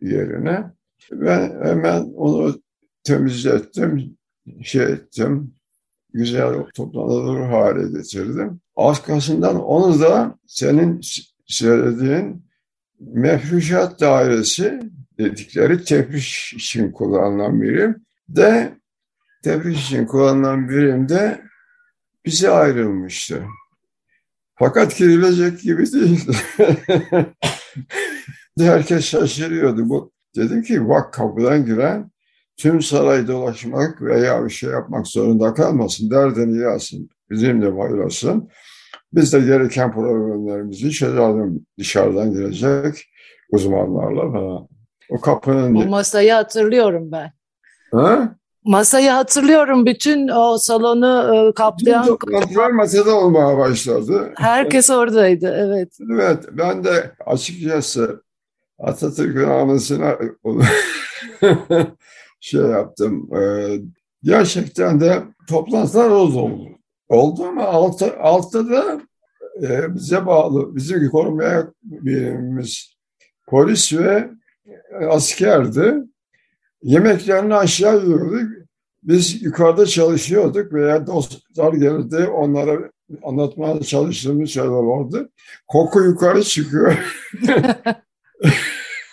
yerine. 0.00 0.64
Ben 1.12 1.64
hemen 1.64 2.00
onu 2.02 2.62
temizlettim, 3.04 4.16
şey 4.62 4.84
ettim, 4.84 5.54
güzel 6.12 6.64
toplanılır 6.74 7.40
hale 7.40 7.98
getirdim. 7.98 8.60
Arkasından 8.76 9.64
onu 9.64 10.00
da 10.00 10.38
senin 10.46 11.00
söylediğin 11.46 12.44
mefruşat 13.00 14.00
dairesi 14.00 14.80
dedikleri 15.18 15.84
tefriş 15.84 16.54
için 16.54 16.92
kullanılan 16.92 17.62
birim 17.62 17.96
de 18.28 18.78
tefriş 19.44 19.86
için 19.86 20.06
kullanılan 20.06 20.68
birim 20.68 21.08
de 21.08 21.40
bize 22.26 22.50
ayrılmıştı. 22.50 23.42
Fakat 24.54 24.96
girilecek 24.96 25.60
gibi 25.60 25.92
değil. 25.92 26.28
Herkes 28.58 29.04
şaşırıyordu. 29.04 29.88
Bu 29.88 30.12
dedim 30.36 30.62
ki 30.62 30.88
bak 30.88 31.12
kapıdan 31.12 31.66
giren 31.66 32.10
tüm 32.56 32.82
saray 32.82 33.28
dolaşmak 33.28 34.02
veya 34.02 34.44
bir 34.44 34.50
şey 34.50 34.70
yapmak 34.70 35.06
zorunda 35.06 35.54
kalmasın. 35.54 36.10
Derdini 36.10 36.58
yazsın, 36.58 37.10
bizimle 37.30 37.76
paylaşsın. 37.76 38.48
Biz 39.12 39.32
de 39.32 39.40
gereken 39.40 39.92
problemlerimizi 39.92 40.90
çözelim 40.90 41.66
dışarıdan 41.78 42.32
girecek 42.32 43.08
uzmanlarla 43.52 44.32
falan. 44.32 44.68
O 45.10 45.20
kapının... 45.20 45.74
Bu 45.74 45.84
masayı 45.84 46.32
hatırlıyorum 46.32 47.12
ben. 47.12 47.32
Ha? 47.92 48.34
Masayı 48.64 49.10
hatırlıyorum. 49.10 49.86
Bütün 49.86 50.28
o 50.28 50.58
salonu 50.58 51.34
e, 51.34 51.54
kaplayan... 51.54 52.02
Bütün 52.02 52.16
toplantılar 52.16 52.70
masada 52.70 53.14
olmaya 53.14 53.58
başladı. 53.58 54.32
Herkes 54.36 54.90
oradaydı, 54.90 55.54
evet. 55.58 55.98
Evet, 56.12 56.44
ben 56.52 56.84
de 56.84 57.12
açıkçası 57.26 58.22
Atatürk'ün 58.78 59.48
anısına 59.48 60.18
şey 62.40 62.60
yaptım. 62.60 63.30
Ee, 63.36 63.78
gerçekten 64.22 65.00
de 65.00 65.22
toplantılar 65.48 66.10
oldu. 66.10 66.68
Oldu 67.08 67.44
ama 67.44 67.64
altta, 67.64 68.18
altta 68.20 68.70
da 68.70 69.00
e, 69.62 69.94
bize 69.94 70.26
bağlı, 70.26 70.76
bizim 70.76 71.10
korumaya 71.10 71.66
birimimiz 71.82 72.96
polis 73.46 73.92
ve 73.92 74.30
askerdi. 75.08 75.94
Yemeklerini 76.82 77.54
aşağı 77.54 78.04
yiyorduk. 78.04 78.50
Biz 79.02 79.42
yukarıda 79.42 79.86
çalışıyorduk 79.86 80.72
veya 80.72 81.06
dostlar 81.06 81.72
gelirdi 81.72 82.26
onlara 82.26 82.90
anlatmaya 83.22 83.80
çalıştığımız 83.80 84.50
şeyler 84.50 84.68
vardı. 84.68 85.28
Koku 85.68 86.00
yukarı 86.00 86.44
çıkıyor. 86.44 86.98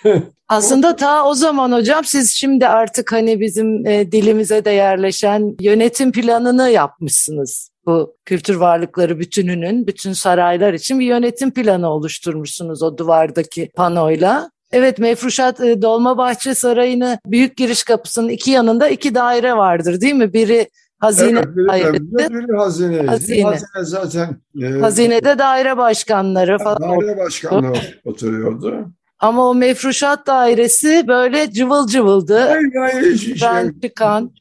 Aslında 0.47 0.95
ta 0.95 1.27
o 1.27 1.33
zaman 1.33 1.71
hocam 1.71 2.05
siz 2.05 2.33
şimdi 2.33 2.67
artık 2.67 3.11
hani 3.11 3.39
bizim 3.39 3.87
e, 3.87 4.11
dilimize 4.11 4.65
de 4.65 4.69
yerleşen 4.69 5.55
yönetim 5.59 6.11
planını 6.11 6.69
yapmışsınız. 6.69 7.69
Bu 7.85 8.15
kültür 8.25 8.55
varlıkları 8.55 9.19
bütününün 9.19 9.87
bütün 9.87 10.13
saraylar 10.13 10.73
için 10.73 10.99
bir 10.99 11.05
yönetim 11.05 11.53
planı 11.53 11.89
oluşturmuşsunuz 11.89 12.83
o 12.83 12.97
duvardaki 12.97 13.71
panoyla. 13.75 14.51
Evet 14.71 14.99
Mefruşat 14.99 15.61
e, 15.61 15.81
Dolmabahçe 15.81 16.55
Sarayı'nı 16.55 17.19
büyük 17.25 17.57
giriş 17.57 17.83
kapısının 17.83 18.29
iki 18.29 18.51
yanında 18.51 18.89
iki 18.89 19.15
daire 19.15 19.53
vardır 19.57 20.01
değil 20.01 20.13
mi? 20.13 20.33
Biri 20.33 20.69
hazine 20.99 21.39
evet, 21.39 21.55
biri, 21.55 21.67
dairesi. 21.67 22.03
Biri 22.33 22.57
hazine. 22.57 23.01
Hazine. 23.01 23.43
hazine 23.43 23.83
zaten 23.83 24.37
e, 24.61 24.65
Hazinede 24.65 25.37
daire 25.39 25.77
başkanları 25.77 26.57
falan. 26.57 26.81
daire 27.01 27.17
başkanlığı 27.17 27.73
oturuyordu. 28.05 28.91
Ama 29.19 29.49
o 29.49 29.55
mefruşat 29.55 30.27
dairesi 30.27 31.03
böyle 31.07 31.51
cıvıl 31.51 31.87
cıvıldı. 31.87 32.39
Hayır, 32.39 32.71
hayır, 32.79 33.13
hiç- 33.13 33.43
Ben 33.43 33.75
çıkan. 33.83 34.31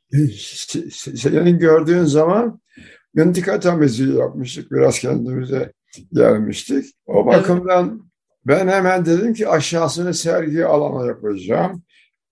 senin 1.17 1.59
gördüğün 1.59 2.05
zaman 2.05 2.61
mıntıka 3.15 3.61
temizliği 3.61 4.19
yapmıştık. 4.19 4.71
Biraz 4.73 4.99
kendimize 4.99 5.73
gelmiştik. 6.13 6.85
O 7.07 7.27
bakımdan 7.27 8.01
ben 8.47 8.69
hemen 8.69 9.07
dedim 9.07 9.35
ki 9.35 9.49
aşağısını 9.49 10.15
sergi 10.15 10.65
alanı 10.65 11.07
yapacağım. 11.07 11.83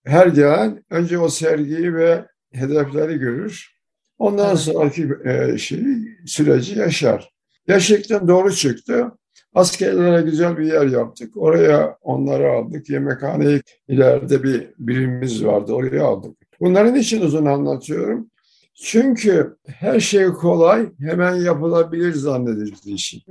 Her 0.05 0.27
gelen 0.27 0.85
önce 0.91 1.19
o 1.19 1.29
sergiyi 1.29 1.95
ve 1.95 2.27
hedefleri 2.53 3.19
görür. 3.19 3.73
Ondan 4.19 4.49
Evet. 4.49 4.59
sonraki 4.59 5.09
e, 5.25 5.59
şeyi, 5.59 6.19
süreci 6.27 6.79
yaşar. 6.79 7.33
Gerçekten 7.67 8.29
doğru 8.29 8.53
çıktı. 8.53 9.13
Askerlere 9.55 10.23
güzel 10.23 10.59
bir 10.59 10.65
yer 10.65 10.87
yaptık. 10.87 11.37
Oraya 11.37 11.97
onları 12.01 12.53
aldık. 12.53 12.91
Yemekhaneyi 12.91 13.63
ileride 13.89 14.43
bir 14.43 14.71
birimimiz 14.79 15.45
vardı. 15.45 15.73
Oraya 15.73 16.05
aldık. 16.05 16.37
Bunların 16.61 16.95
için 16.95 17.21
uzun 17.21 17.47
anlatıyorum. 17.47 18.31
Çünkü 18.75 19.57
her 19.67 20.01
şey 20.01 20.27
kolay, 20.27 20.87
hemen 21.01 21.35
yapılabilir 21.35 22.13
zannedildiği 22.13 22.95
için. 22.95 23.23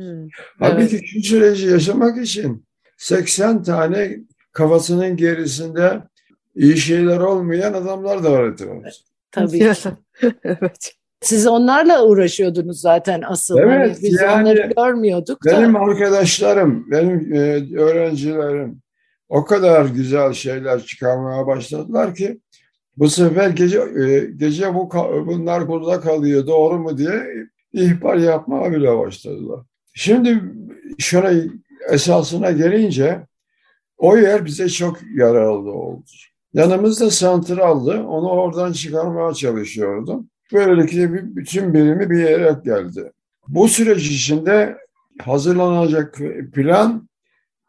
Halbuki 0.60 1.08
şu 1.08 1.22
süreci 1.22 1.68
yaşamak 1.68 2.18
için 2.26 2.66
80 3.02 3.64
tane 3.64 4.18
kafasının 4.52 5.18
gerisinde 5.18 6.02
iyi 6.56 6.78
şeyler 6.78 7.20
olmayan 7.20 7.74
adamlar 7.74 8.24
da 8.24 8.32
var 8.32 8.44
etrafımızda. 8.44 8.90
Tabii. 9.32 9.74
evet. 10.44 10.94
Siz 11.22 11.48
onlarla 11.48 12.06
uğraşıyordunuz 12.06 12.82
zaten 12.82 13.22
asıl. 13.28 13.58
Evet, 13.58 13.70
Hani 13.70 14.04
biz 14.04 14.22
yani 14.22 14.42
onları 14.42 14.72
görmüyorduk 14.78 15.46
da. 15.46 15.52
Benim 15.52 15.76
arkadaşlarım, 15.76 16.92
benim 16.92 17.34
e, 17.34 17.40
öğrencilerim 17.80 18.82
o 19.30 19.46
kadar 19.46 19.86
güzel 19.86 20.34
şeyler 20.34 20.84
çıkarmaya 20.84 21.48
başladılar 21.48 22.16
ki 22.16 22.40
bu 22.98 23.10
sefer 23.10 23.50
gece 23.50 23.80
e, 23.80 24.20
gece 24.38 24.74
bu 24.74 24.90
bunlar 25.28 25.68
burada 25.68 26.00
kalıyor 26.00 26.48
doğru 26.48 26.80
mu 26.80 26.98
diye 26.98 27.24
ihbar 27.74 28.16
yapmaya 28.16 28.72
bile 28.72 28.98
başladılar. 28.98 29.60
Şimdi 29.94 30.42
şuna 30.98 31.32
esasına 31.90 32.52
gelince 32.52 33.28
o 33.98 34.18
yer 34.18 34.46
bize 34.46 34.70
çok 34.70 34.98
yararlı 35.16 35.72
oldu. 35.72 36.04
Yanımızda 36.54 37.12
santraldı. 37.12 38.04
Onu 38.04 38.30
oradan 38.30 38.72
çıkarmaya 38.72 39.34
çalışıyordum. 39.34 40.30
Böylelikle 40.54 41.14
bir, 41.14 41.36
bütün 41.36 41.74
birimi 41.74 42.10
bir 42.10 42.20
yere 42.20 42.56
geldi. 42.66 43.12
Bu 43.48 43.68
süreç 43.68 44.12
içinde 44.12 44.78
hazırlanacak 45.22 46.20
plan 46.54 47.10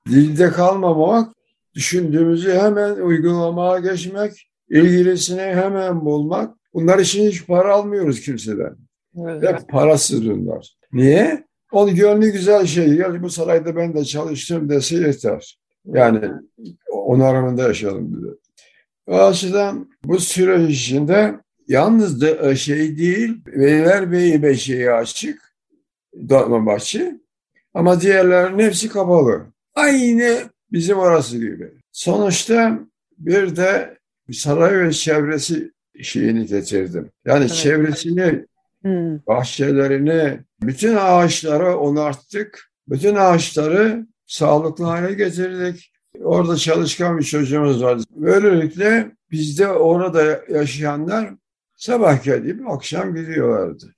dilde 0.08 0.50
kalmamak, 0.50 1.32
düşündüğümüzü 1.74 2.52
hemen 2.52 2.94
uygulamaya 2.94 3.78
geçmek, 3.78 4.48
ilgilisini 4.70 5.40
hemen 5.40 6.04
bulmak. 6.04 6.54
Bunlar 6.74 6.98
için 6.98 7.28
hiç 7.28 7.46
para 7.46 7.74
almıyoruz 7.74 8.20
kimseden. 8.20 8.76
Evet. 9.16 9.42
Hep 9.42 9.68
parasız 9.68 10.24
ürünler. 10.24 10.76
Niye? 10.92 11.44
Onun 11.72 11.94
gönlü 11.94 12.30
güzel 12.32 12.66
şey. 12.66 12.88
Yani 12.88 13.22
bu 13.22 13.30
sarayda 13.30 13.76
ben 13.76 13.94
de 13.94 14.04
çalıştım 14.04 14.68
dese 14.68 14.96
yeter. 14.96 15.58
Yani 15.86 16.20
onarımında 16.92 17.62
yaşadım 17.62 18.22
dedi. 18.22 18.36
O 19.06 19.14
açıdan 19.18 19.90
bu 20.04 20.18
süreç 20.18 20.70
içinde 20.70 21.34
yalnız 21.68 22.20
da 22.20 22.56
şey 22.56 22.98
değil, 22.98 23.40
Veliler 23.46 24.12
Bey 24.12 24.42
Beşiği 24.42 24.90
açık, 24.90 25.54
Dolmabahçe. 26.28 27.20
Ama 27.74 28.00
diğerlerinin 28.00 28.62
hepsi 28.64 28.88
kapalı. 28.88 29.42
Aynı 29.74 30.38
bizim 30.72 30.98
orası 30.98 31.38
gibi. 31.38 31.72
Sonuçta 31.92 32.78
bir 33.18 33.56
de 33.56 33.98
saray 34.32 34.78
ve 34.78 34.92
çevresi 34.92 35.72
şeyini 36.02 36.46
getirdim. 36.46 37.10
Yani 37.24 37.44
Evet. 37.44 37.54
çevresini, 37.54 38.46
Hmm. 38.82 39.26
bahçelerini, 39.26 40.40
bütün 40.62 40.96
ağaçları 40.96 41.76
onarttık. 41.76 42.72
Bütün 42.88 43.14
ağaçları 43.14 44.06
sağlıklı 44.26 44.84
hale 44.84 45.14
getirdik. 45.14 45.92
Orada 46.20 46.56
çalışkan 46.56 47.18
bir 47.18 47.24
çocuğumuz 47.24 47.82
vardı. 47.82 48.02
Böylelikle 48.10 49.12
bizde 49.30 49.68
orada 49.68 50.40
yaşayanlar 50.48 51.30
sabah 51.76 52.24
gelip 52.24 52.70
akşam 52.70 53.14
gidiyorlardı. 53.14 53.94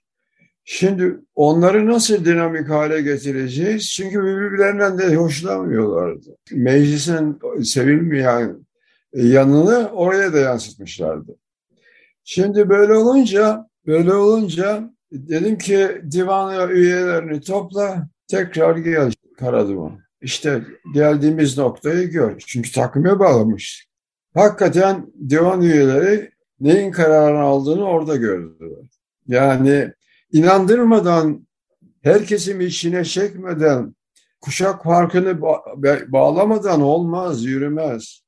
Şimdi 0.65 1.17
onları 1.35 1.87
nasıl 1.87 2.25
dinamik 2.25 2.69
hale 2.69 3.03
getireceğiz? 3.03 3.91
Çünkü 3.91 4.19
birbirlerinden 4.19 4.99
de 4.99 5.17
hoşlanmıyorlardı. 5.17 6.37
Meclisin 6.53 7.39
sevilmeyen 7.63 8.67
yanını 9.15 9.89
oraya 9.93 10.33
da 10.33 10.39
yansıtmışlardı. 10.39 11.37
Şimdi 12.25 12.69
böyle 12.69 12.93
olunca, 12.93 13.67
böyle 13.87 14.15
olunca 14.15 14.91
dedim 15.13 15.59
ki 15.59 16.03
divan 16.11 16.71
üyelerini 16.71 17.41
topla, 17.41 18.09
tekrar 18.29 18.77
gel 18.77 19.13
Karaduman. 19.39 20.01
İşte 20.21 20.63
geldiğimiz 20.95 21.59
noktayı 21.59 22.11
gör. 22.11 22.43
Çünkü 22.47 22.73
takıma 22.73 23.19
bağlamış. 23.19 23.89
Hakikaten 24.35 25.07
divan 25.29 25.63
üyeleri 25.63 26.31
neyin 26.61 26.93
kararını 26.93 27.41
aldığını 27.41 27.85
orada 27.85 28.17
gördüler. 28.17 28.87
Yani 29.27 29.93
inandırmadan, 30.33 31.47
herkesin 32.03 32.61
içine 32.61 33.05
çekmeden, 33.05 33.95
kuşak 34.41 34.85
farkını 34.85 35.31
ba- 35.31 36.13
bağlamadan 36.13 36.81
olmaz, 36.81 37.45
yürümez. 37.45 38.21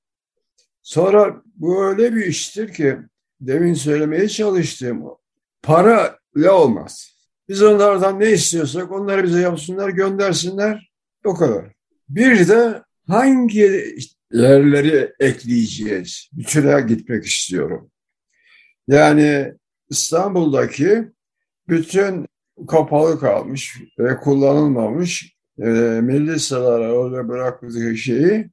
Sonra 0.82 1.42
bu 1.56 1.84
öyle 1.84 2.14
bir 2.14 2.26
iştir 2.26 2.72
ki, 2.72 2.96
demin 3.40 3.74
söylemeye 3.74 4.28
çalıştığım 4.28 5.02
para 5.66 6.18
ile 6.36 6.50
olmaz. 6.50 7.16
Biz 7.48 7.62
onlardan 7.62 8.20
ne 8.20 8.30
istiyorsak 8.30 8.92
onları 8.92 9.24
bize 9.24 9.40
yapsınlar, 9.40 9.88
göndersinler. 9.88 10.90
O 11.24 11.34
kadar. 11.34 11.64
Bir 12.08 12.48
de 12.48 12.82
hangi 13.08 13.96
yerleri 14.32 15.12
ekleyeceğiz? 15.20 16.28
Bütüne 16.32 16.80
gitmek 16.80 17.24
istiyorum. 17.24 17.90
Yani 18.88 19.54
İstanbul'daki 19.90 21.08
bütün 21.68 22.26
kapalı 22.68 23.20
kalmış 23.20 23.80
ve 23.98 24.16
kullanılmamış 24.16 25.36
e, 25.58 25.64
milli 26.02 26.40
sıralara 26.40 26.92
orada 26.92 27.28
bıraktığı 27.28 27.96
şeyi 27.96 28.50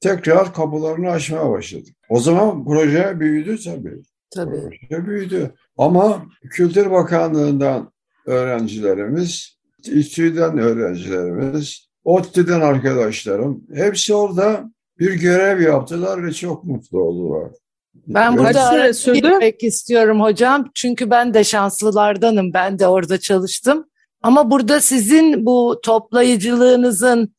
tekrar 0.00 0.54
kapılarını 0.54 1.10
açmaya 1.10 1.50
başladık. 1.50 1.96
O 2.08 2.20
zaman 2.20 2.64
proje 2.64 3.20
büyüdü 3.20 3.58
tabii. 3.64 4.02
Tabii. 4.34 4.60
Proje 4.60 5.06
büyüdü. 5.06 5.54
Ama 5.78 6.26
Kültür 6.50 6.90
Bakanlığı'ndan 6.90 7.92
öğrencilerimiz, 8.26 9.58
İTÜ'den 9.84 10.58
öğrencilerimiz, 10.58 11.88
ODTÜ'den 12.04 12.60
arkadaşlarım 12.60 13.64
hepsi 13.74 14.14
orada 14.14 14.70
bir 14.98 15.12
görev 15.12 15.60
yaptılar 15.60 16.26
ve 16.26 16.32
çok 16.32 16.64
mutlu 16.64 17.02
oldular. 17.02 17.50
Ben 17.94 18.38
burada 18.38 18.52
süre 18.52 18.80
araya 18.80 18.94
sürdü? 18.94 19.16
girmek 19.18 19.62
istiyorum 19.62 20.20
hocam. 20.20 20.70
Çünkü 20.74 21.10
ben 21.10 21.34
de 21.34 21.44
şanslılardanım. 21.44 22.52
Ben 22.52 22.78
de 22.78 22.86
orada 22.86 23.20
çalıştım. 23.20 23.86
Ama 24.22 24.50
burada 24.50 24.80
sizin 24.80 25.46
bu 25.46 25.80
toplayıcılığınızın 25.82 27.34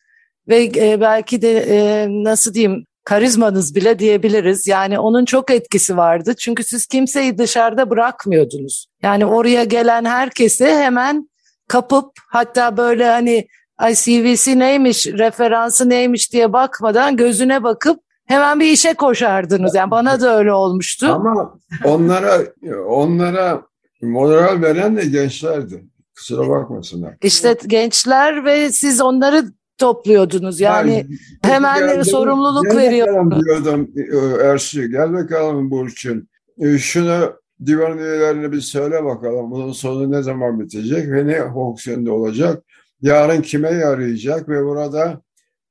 ve 0.47 0.71
e, 0.75 1.01
belki 1.01 1.41
de 1.41 1.57
e, 1.57 2.07
nasıl 2.09 2.53
diyeyim 2.53 2.85
karizmanız 3.03 3.75
bile 3.75 3.99
diyebiliriz. 3.99 4.67
Yani 4.67 4.99
onun 4.99 5.25
çok 5.25 5.51
etkisi 5.51 5.97
vardı. 5.97 6.33
Çünkü 6.37 6.63
siz 6.63 6.85
kimseyi 6.85 7.37
dışarıda 7.37 7.89
bırakmıyordunuz. 7.89 8.87
Yani 9.01 9.25
oraya 9.25 9.63
gelen 9.63 10.05
herkese 10.05 10.75
hemen 10.75 11.29
kapıp 11.67 12.11
hatta 12.29 12.77
böyle 12.77 13.05
hani 13.05 13.47
ay 13.77 13.95
CV'si 13.95 14.59
neymiş, 14.59 15.07
referansı 15.07 15.89
neymiş 15.89 16.33
diye 16.33 16.53
bakmadan 16.53 17.17
gözüne 17.17 17.63
bakıp 17.63 17.99
hemen 18.25 18.59
bir 18.59 18.65
işe 18.71 18.93
koşardınız. 18.93 19.75
Yani 19.75 19.91
bana 19.91 20.21
da 20.21 20.37
öyle 20.37 20.53
olmuştu. 20.53 21.07
Ama 21.07 21.59
onlara 21.85 22.41
onlara 22.87 23.61
moral 24.01 24.61
veren 24.61 24.97
de 24.97 25.05
gençlerdi. 25.05 25.83
Kusura 26.15 26.49
bakmasınlar. 26.49 27.15
İşte 27.21 27.57
gençler 27.67 28.45
ve 28.45 28.71
siz 28.71 29.01
onları 29.01 29.45
topluyordunuz. 29.77 30.59
Yani 30.59 31.05
hemen 31.41 31.79
Gel- 31.79 32.03
sorumluluk 32.03 32.63
gel 32.63 32.77
veriyordunuz. 32.77 33.45
diyordum 33.45 33.91
e, 33.97 34.43
Ersi, 34.43 34.89
gel 34.89 35.13
bakalım 35.13 35.71
Burçin. 35.71 36.29
E, 36.59 36.77
Şunu 36.77 37.33
divan 37.65 37.97
üyelerine 37.97 38.51
bir 38.51 38.61
söyle 38.61 39.03
bakalım. 39.03 39.51
Bunun 39.51 39.71
sonu 39.71 40.11
ne 40.11 40.21
zaman 40.23 40.59
bitecek 40.59 41.11
ve 41.11 41.27
ne 41.27 41.51
fonksiyonda 41.53 42.11
olacak? 42.13 42.63
Yarın 43.01 43.41
kime 43.41 43.69
yarayacak 43.71 44.49
ve 44.49 44.63
burada 44.65 45.21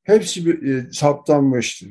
hepsi 0.03 0.47
bir, 0.47 0.75
e, 0.75 0.93
saptanmıştı. 0.93 1.87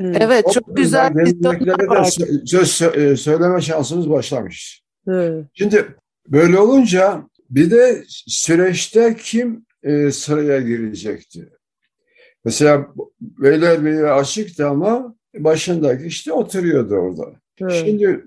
Evet 0.00 0.44
çok 0.54 0.76
güzel 0.76 1.14
bir 1.14 1.24
Gelenekleri 1.26 1.78
de 1.78 2.46
söz 2.46 2.68
sö- 2.68 3.16
söyleme 3.16 3.60
şansımız 3.60 4.10
başlamış. 4.10 4.82
Evet. 5.08 5.44
Şimdi 5.54 5.86
böyle 6.28 6.58
olunca 6.58 7.22
bir 7.50 7.70
de 7.70 8.02
süreçte 8.26 9.16
kim 9.22 9.65
e, 9.86 10.10
sıraya 10.12 10.60
girecekti? 10.60 11.48
Mesela 12.44 12.86
Beylerbeyi 13.20 14.06
açıktı 14.06 14.68
ama 14.68 15.14
başındaki 15.38 16.04
işte 16.06 16.32
oturuyordu 16.32 16.94
orada. 16.94 17.24
Evet. 17.60 17.72
Şimdi 17.86 18.24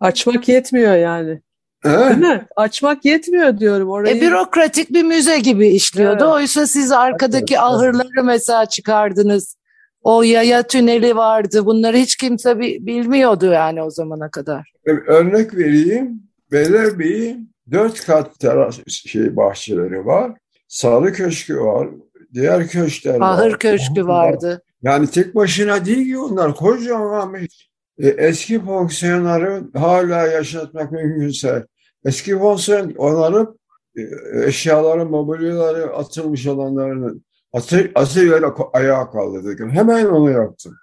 Açmak 0.00 0.48
yetmiyor 0.48 0.94
yani. 0.96 1.40
he? 1.82 1.90
Değil 1.90 2.18
mi? 2.18 2.46
Açmak 2.56 3.04
yetmiyor 3.04 3.58
diyorum 3.58 3.88
orayı. 3.90 4.16
E, 4.16 4.20
bürokratik 4.20 4.90
bir 4.92 5.02
müze 5.02 5.38
gibi 5.38 5.68
işliyordu. 5.68 6.24
Evet. 6.24 6.32
Oysa 6.34 6.66
siz 6.66 6.92
arkadaki 6.92 7.54
Evet, 7.54 7.62
ahırları 7.62 8.24
mesela 8.24 8.66
çıkardınız. 8.66 9.56
O 10.02 10.22
yaya 10.22 10.62
tüneli 10.62 11.16
vardı. 11.16 11.66
Bunları 11.66 11.96
hiç 11.96 12.16
kimse 12.16 12.58
bi- 12.60 12.86
bilmiyordu 12.86 13.46
yani 13.46 13.82
o 13.82 13.90
zamana 13.90 14.30
kadar. 14.30 14.72
örnek 14.86 15.54
vereyim. 15.56 16.22
Beylerbeyi 16.52 17.36
dört 17.72 18.06
kat 18.06 18.38
teras 18.40 18.78
şey 18.86 19.36
bahçeleri 19.36 20.06
var. 20.06 20.32
Sarı 20.68 21.12
Köşkü 21.12 21.60
var. 21.60 21.88
Diğer 22.34 22.68
köşkler 22.68 23.20
var. 23.20 23.32
Ahır 23.34 23.58
köşkü 23.58 24.06
vardı. 24.06 24.62
Yani 24.82 25.10
tek 25.10 25.34
başına 25.34 25.84
değil 25.84 26.06
ki 26.06 26.18
onlar 26.18 26.54
kocaman 26.54 27.34
bir- 27.34 27.68
e, 27.98 28.08
eski 28.08 28.64
fonksiyonları 28.64 29.62
hala 29.74 30.26
yaşatmak 30.26 30.92
mümkünse 30.92 31.66
eski 32.04 32.38
fonksiyon 32.38 32.94
onarıp 32.94 33.58
e, 33.96 34.02
eşyaları, 34.44 35.06
mobilyaları 35.06 35.96
atılmış 35.96 36.46
olanlarını 36.46 37.20
atı, 37.52 37.90
atı 37.94 38.20
yere 38.20 38.46
ayağa 38.72 39.10
kaldırdık. 39.10 39.60
Hemen 39.60 40.06
onu 40.06 40.30
yaptım. 40.30 40.74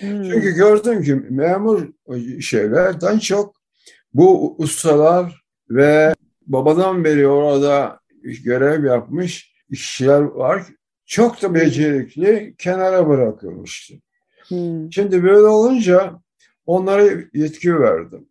Hmm. 0.00 0.22
Çünkü 0.22 0.50
gördüm 0.50 1.02
ki 1.02 1.14
memur 1.30 1.88
şeylerden 2.40 3.18
çok 3.18 3.54
bu 4.14 4.54
ustalar 4.58 5.42
ve 5.70 6.14
babadan 6.46 7.04
beri 7.04 7.26
orada 7.28 8.01
görev 8.22 8.84
yapmış 8.84 9.54
kişiler 9.70 10.20
var. 10.20 10.62
Çok 11.06 11.42
da 11.42 11.54
becerikli 11.54 12.54
kenara 12.58 13.08
bırakılmıştı. 13.08 13.94
Hmm. 14.48 14.92
Şimdi 14.92 15.22
böyle 15.22 15.46
olunca 15.46 16.20
onlara 16.66 17.10
yetki 17.34 17.80
verdim. 17.80 18.28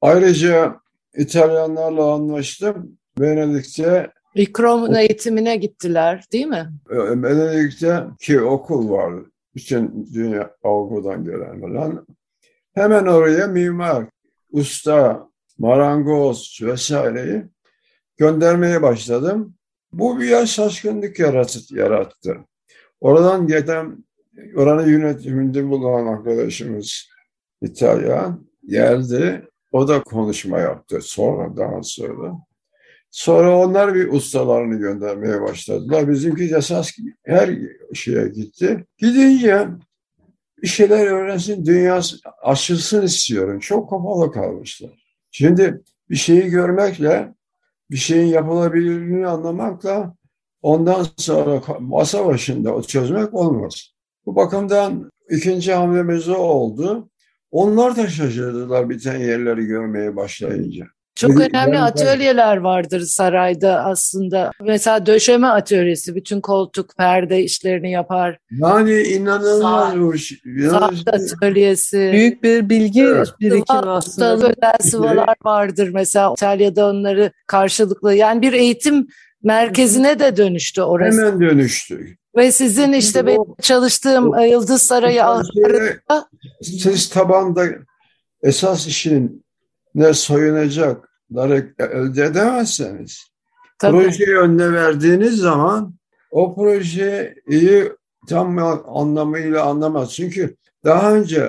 Ayrıca 0.00 0.80
İtalyanlarla 1.16 2.12
anlaştım. 2.12 2.98
Venedik'te 3.20 4.10
İkramın 4.34 4.94
eğitimine 4.94 5.56
gittiler 5.56 6.24
değil 6.32 6.46
mi? 6.46 6.70
Venedik'te 6.90 8.04
ki 8.20 8.40
okul 8.40 8.90
vardı. 8.90 9.30
Bütün 9.54 10.08
dünya 10.14 10.50
Avrupa'dan 10.62 11.24
gelen 11.24 11.60
falan. 11.60 12.06
Hemen 12.74 13.06
oraya 13.06 13.46
mimar, 13.46 14.06
usta, 14.52 15.28
marangoz 15.58 16.58
vesaireyi 16.62 17.44
göndermeye 18.16 18.82
başladım. 18.82 19.54
Bu 19.92 20.20
bir 20.20 20.46
şaşkınlık 20.46 21.18
yarattı. 21.70 22.36
Oradan 23.00 23.46
gelen, 23.46 24.04
oranın 24.56 24.88
yönetiminde 24.88 25.68
bulunan 25.68 26.06
arkadaşımız 26.06 27.08
İtalyan 27.62 28.46
geldi. 28.66 29.48
O 29.72 29.88
da 29.88 30.02
konuşma 30.02 30.58
yaptı 30.58 30.98
sonra 31.02 31.56
daha 31.56 31.82
sonra. 31.82 32.32
Sonra 33.10 33.58
onlar 33.58 33.94
bir 33.94 34.12
ustalarını 34.12 34.78
göndermeye 34.78 35.40
başladılar. 35.40 36.08
Bizimki 36.08 36.54
esas 36.56 36.92
her 37.24 37.58
şeye 37.92 38.28
gitti. 38.28 38.84
Gidince 38.98 39.68
bir 40.62 40.68
şeyler 40.68 41.06
öğrensin, 41.06 41.64
dünyası 41.64 42.16
açılsın 42.42 43.02
istiyorum. 43.02 43.58
Çok 43.58 43.90
kapalı 43.90 44.32
kalmışlar. 44.32 45.04
Şimdi 45.30 45.82
bir 46.10 46.16
şeyi 46.16 46.42
görmekle, 46.50 47.34
bir 47.90 47.96
şeyin 47.96 48.26
yapılabilirliğini 48.26 49.26
anlamakla 49.26 50.14
ondan 50.62 51.06
sonra 51.16 51.62
masa 51.80 52.26
başında 52.26 52.82
çözmek 52.82 53.34
olmaz. 53.34 53.94
Bu 54.26 54.36
bakımdan 54.36 55.10
ikinci 55.30 55.72
hamlemiz 55.72 56.28
o 56.28 56.36
oldu. 56.36 57.10
Onlar 57.50 57.96
da 57.96 58.08
şaşırdılar 58.08 58.90
biten 58.90 59.18
yerleri 59.18 59.64
görmeye 59.66 60.16
başlayınca. 60.16 60.86
Çok 61.16 61.40
önemli 61.40 61.78
atölyeler 61.78 62.56
vardır 62.56 63.00
sarayda 63.00 63.84
aslında. 63.84 64.50
Mesela 64.60 65.06
döşeme 65.06 65.46
atölyesi, 65.46 66.14
bütün 66.14 66.40
koltuk, 66.40 66.96
perde 66.96 67.42
işlerini 67.42 67.90
yapar. 67.90 68.38
Yani 68.50 69.02
inanılmaz 69.02 69.98
bu 70.00 70.18
şey. 70.18 70.38
Saat 70.70 70.94
atölyesi. 71.06 72.10
Büyük 72.12 72.42
bir 72.42 72.68
bilgi 72.68 73.02
evet. 73.02 73.28
birikimi 73.40 73.78
aslında. 73.78 74.34
Özel 74.34 74.78
sıvalar 74.80 75.36
vardır 75.44 75.90
mesela 75.94 76.32
İtalya'da 76.32 76.86
onları 76.86 77.32
karşılıklı. 77.46 78.14
Yani 78.14 78.42
bir 78.42 78.52
eğitim 78.52 79.06
merkezine 79.42 80.18
de 80.18 80.36
dönüştü 80.36 80.82
orası. 80.82 81.26
Hemen 81.26 81.40
dönüştü. 81.40 82.16
Ve 82.36 82.52
sizin 82.52 82.92
işte 82.92 83.26
benim 83.26 83.54
çalıştığım 83.62 84.32
o, 84.32 84.40
Yıldız 84.40 84.82
Sarayı 84.82 85.24
Ankara'da... 85.24 86.28
Siz 86.62 87.08
tabanda 87.08 87.64
esas 88.42 88.86
işin 88.86 89.43
ne 89.94 90.14
soyunacakları 90.14 91.74
elde 91.78 92.24
edemezseniz 92.24 93.24
Tabii. 93.78 94.02
projeyi 94.02 94.36
önüne 94.36 94.72
verdiğiniz 94.72 95.36
zaman 95.36 95.94
o 96.30 96.54
projeyi 96.54 97.92
tam 98.28 98.58
anlamıyla 98.88 99.64
anlamaz. 99.64 100.14
Çünkü 100.14 100.56
daha 100.84 101.14
önce 101.14 101.48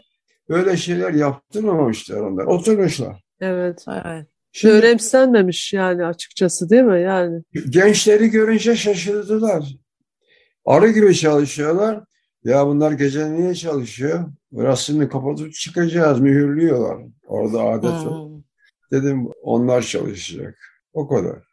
böyle 0.49 0.77
şeyler 0.77 1.13
yaptırmamışlar 1.13 2.21
onlar. 2.21 2.45
Oturmuşlar. 2.45 3.23
Evet. 3.41 3.85
evet. 3.87 4.27
Şimdi, 4.51 4.73
önemsenmemiş 4.73 5.73
yani 5.73 6.05
açıkçası 6.05 6.69
değil 6.69 6.83
mi 6.83 7.01
yani? 7.01 7.41
Gençleri 7.69 8.27
görünce 8.27 8.75
şaşırdılar. 8.75 9.75
Arı 10.65 10.89
gibi 10.89 11.15
çalışıyorlar. 11.15 12.03
Ya 12.43 12.67
bunlar 12.67 12.91
gece 12.91 13.33
niye 13.33 13.55
çalışıyor? 13.55 14.25
Burasını 14.51 15.09
kapatıp 15.09 15.53
çıkacağız, 15.53 16.19
mühürlüyorlar. 16.19 17.05
Orada 17.27 17.63
adet 17.63 17.91
hmm. 17.91 18.34
Dedim 18.91 19.27
onlar 19.43 19.81
çalışacak. 19.81 20.57
O 20.93 21.07
kadar. 21.07 21.43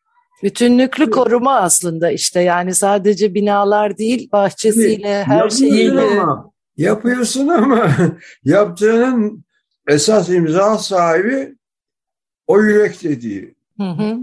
Bütünlüklü 0.43 1.11
koruma 1.11 1.57
aslında 1.57 2.11
işte 2.11 2.41
yani 2.41 2.75
sadece 2.75 3.35
binalar 3.35 3.99
değil 3.99 4.29
bahçesiyle 4.33 5.25
her 5.25 5.51
şeyiyle. 5.51 6.01
Ama, 6.01 6.53
yapıyorsun 6.77 7.49
ama 7.49 7.97
yaptığının 8.45 9.45
esas 9.89 10.29
imza 10.29 10.79
sahibi 10.79 11.57
o 12.47 12.61
yürek 12.61 13.03
dediği. 13.03 13.55
Hı 13.77 13.89
hı. 13.89 14.19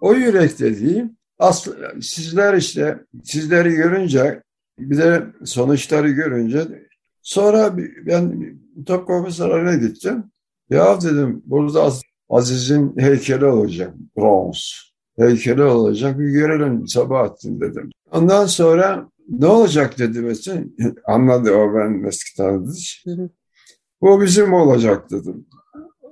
O 0.00 0.14
yürek 0.14 0.58
dediği 0.58 1.10
aslında 1.38 1.92
sizler 2.00 2.54
işte 2.54 2.98
sizleri 3.24 3.70
görünce 3.70 4.42
bir 4.78 4.98
de 4.98 5.26
sonuçları 5.44 6.08
görünce 6.08 6.88
sonra 7.22 7.76
ben 8.06 8.54
Topkapı 8.86 9.32
Sarayı'na 9.32 9.74
gittim. 9.74 10.24
Ya 10.70 11.00
dedim 11.00 11.42
burada 11.46 11.82
Aziz'in 12.28 12.96
heykeli 12.98 13.44
olacak, 13.44 13.94
bronz 14.16 14.92
heykeli 15.18 15.62
olacak. 15.62 16.18
Bir 16.18 16.30
görelim 16.30 16.88
Sabahattin 16.88 17.60
dedim. 17.60 17.90
Ondan 18.12 18.46
sonra 18.46 19.08
ne 19.28 19.46
olacak 19.46 19.98
dedi 19.98 20.20
mesela. 20.20 20.64
Anladı 21.04 21.52
o 21.52 21.74
ben 21.74 22.04
eski 22.08 22.36
tanıdığı 22.36 23.30
Bu 24.00 24.22
bizim 24.22 24.52
olacak 24.52 25.10
dedim. 25.10 25.46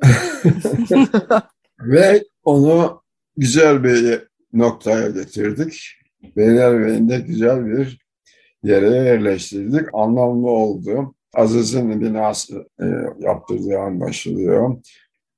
Ve 1.80 2.24
onu 2.44 3.02
güzel 3.36 3.84
bir 3.84 4.28
noktaya 4.52 5.08
getirdik. 5.10 5.80
Beylerbeyi'nde 6.36 7.18
güzel 7.18 7.66
bir 7.66 8.06
yere 8.62 8.90
yerleştirdik. 8.90 9.88
Anlamlı 9.92 10.50
oldu. 10.50 11.14
Aziz'in 11.34 12.00
binası 12.00 12.68
e, 12.80 12.84
yaptırdığı 13.18 13.78
anlaşılıyor. 13.78 14.76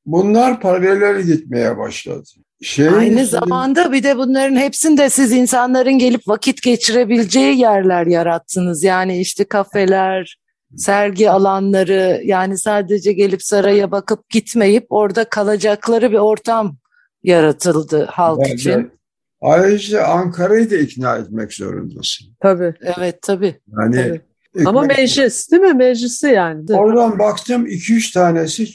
Bunlar 0.09 0.61
paralel 0.61 1.23
gitmeye 1.23 1.79
başladı. 1.79 2.29
Şey, 2.63 2.89
Aynı 2.89 3.27
zamanda 3.27 3.93
bir 3.93 4.03
de 4.03 4.17
bunların 4.17 4.57
hepsinde 4.57 5.11
siz 5.11 5.33
insanların 5.33 5.99
gelip 5.99 6.29
vakit 6.29 6.63
geçirebileceği 6.63 7.59
yerler 7.59 8.07
yarattınız. 8.07 8.85
Yani 8.85 9.21
işte 9.21 9.45
kafeler, 9.45 10.39
sergi 10.77 11.31
alanları 11.31 12.21
yani 12.25 12.59
sadece 12.59 13.13
gelip 13.13 13.43
saraya 13.43 13.91
bakıp 13.91 14.31
gitmeyip 14.31 14.87
orada 14.91 15.25
kalacakları 15.25 16.11
bir 16.11 16.19
ortam 16.19 16.77
yaratıldı 17.23 18.05
halk 18.05 18.41
Bence, 18.41 18.55
için. 18.55 18.91
Ayrıca 19.41 20.05
Ankara'yı 20.05 20.71
da 20.71 20.77
ikna 20.77 21.17
etmek 21.17 21.53
zorundasın. 21.53 22.27
Tabii. 22.41 22.75
Evet 22.97 23.23
tabii. 23.23 23.55
Yani 23.81 23.97
tabii. 24.55 24.69
Ama 24.69 24.83
meclis 24.83 25.51
değil 25.51 25.63
mi? 25.63 25.75
Meclisi 25.75 26.27
yani. 26.27 26.65
Oradan 26.75 27.19
baktım 27.19 27.67
iki 27.67 27.95
üç 27.95 28.11
tanesi 28.11 28.67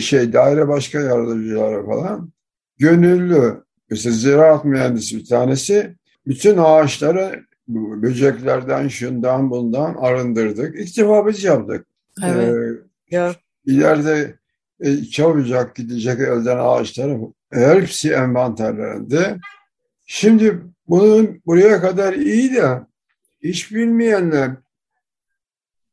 şey 0.00 0.32
daire 0.32 0.68
başka 0.68 1.00
yardımcıları 1.00 1.86
falan 1.86 2.32
gönüllü. 2.78 3.64
Mesela 3.90 4.14
ziraat 4.14 4.64
mühendisi 4.64 5.18
bir 5.18 5.26
tanesi 5.26 5.96
bütün 6.26 6.58
ağaçları 6.58 7.44
böceklerden 7.68 8.88
şundan 8.88 9.50
bundan 9.50 9.94
arındırdık. 9.94 10.80
İktifa 10.80 11.26
biz 11.26 11.44
yaptık. 11.44 11.86
Evet. 12.24 12.54
Ee, 13.10 13.16
ya. 13.16 13.34
İleride 13.66 14.38
e, 14.80 15.04
çabucak 15.04 15.76
gidecek 15.76 16.20
elden 16.20 16.58
ağaçların 16.58 17.34
hepsi 17.52 18.12
envanterlerinde. 18.12 19.38
Şimdi 20.06 20.60
bunun 20.88 21.42
buraya 21.46 21.80
kadar 21.80 22.12
iyi 22.12 22.54
de 22.54 22.80
hiç 23.42 23.72
bilmeyenler 23.74 24.50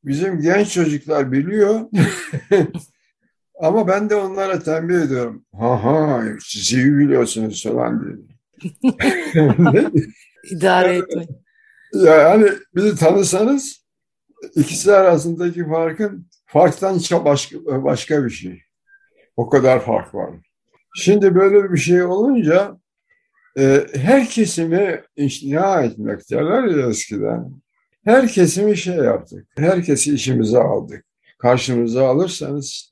bizim 0.03 0.41
genç 0.41 0.73
çocuklar 0.73 1.31
biliyor. 1.31 1.81
Ama 3.61 3.87
ben 3.87 4.09
de 4.09 4.15
onlara 4.15 4.59
tembih 4.59 4.95
ediyorum. 4.95 5.45
Ha 5.59 5.83
ha 5.83 6.23
siz 6.39 6.73
iyi 6.73 6.97
biliyorsunuz 6.97 7.63
falan 7.63 8.03
diye. 8.03 8.15
İdare 10.51 10.95
etme. 10.95 11.25
Yani 11.93 12.49
bizi 12.75 12.95
tanısanız 12.95 13.85
ikisi 14.55 14.91
arasındaki 14.93 15.67
farkın 15.67 16.27
farktan 16.45 16.99
çok 16.99 17.25
başka, 17.25 17.83
başka 17.83 18.25
bir 18.25 18.29
şey. 18.29 18.61
O 19.37 19.49
kadar 19.49 19.85
fark 19.85 20.15
var. 20.15 20.29
Şimdi 20.95 21.35
böyle 21.35 21.73
bir 21.73 21.77
şey 21.77 22.03
olunca 22.03 22.77
e, 23.57 23.85
her 23.95 24.29
kesimi 24.29 25.01
ikna 25.15 25.81
etmek 25.81 26.31
derler 26.31 26.63
ya 26.63 26.89
eskiden. 26.89 27.51
Her 28.03 28.27
kesimi 28.27 28.77
şey 28.77 28.95
yaptık. 28.95 29.47
Herkesi 29.57 30.13
işimize 30.13 30.57
aldık. 30.57 31.05
Karşımıza 31.39 32.07
alırsanız 32.07 32.90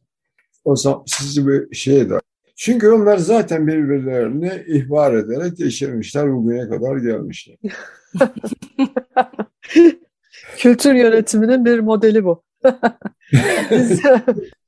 o 0.69 0.75
zaman 0.75 1.03
sizi 1.05 1.47
bir 1.47 1.75
şey 1.75 2.09
de. 2.09 2.19
Çünkü 2.55 2.89
onlar 2.89 3.17
zaten 3.17 3.67
birbirlerini 3.67 4.63
ihbar 4.67 5.13
ederek 5.13 5.57
geçirmişler 5.57 6.33
bugüne 6.33 6.69
kadar 6.69 6.97
gelmişler. 6.97 7.57
Kültür 10.57 10.93
yönetiminin 10.93 11.65
bir 11.65 11.79
modeli 11.79 12.25
bu. 12.25 12.43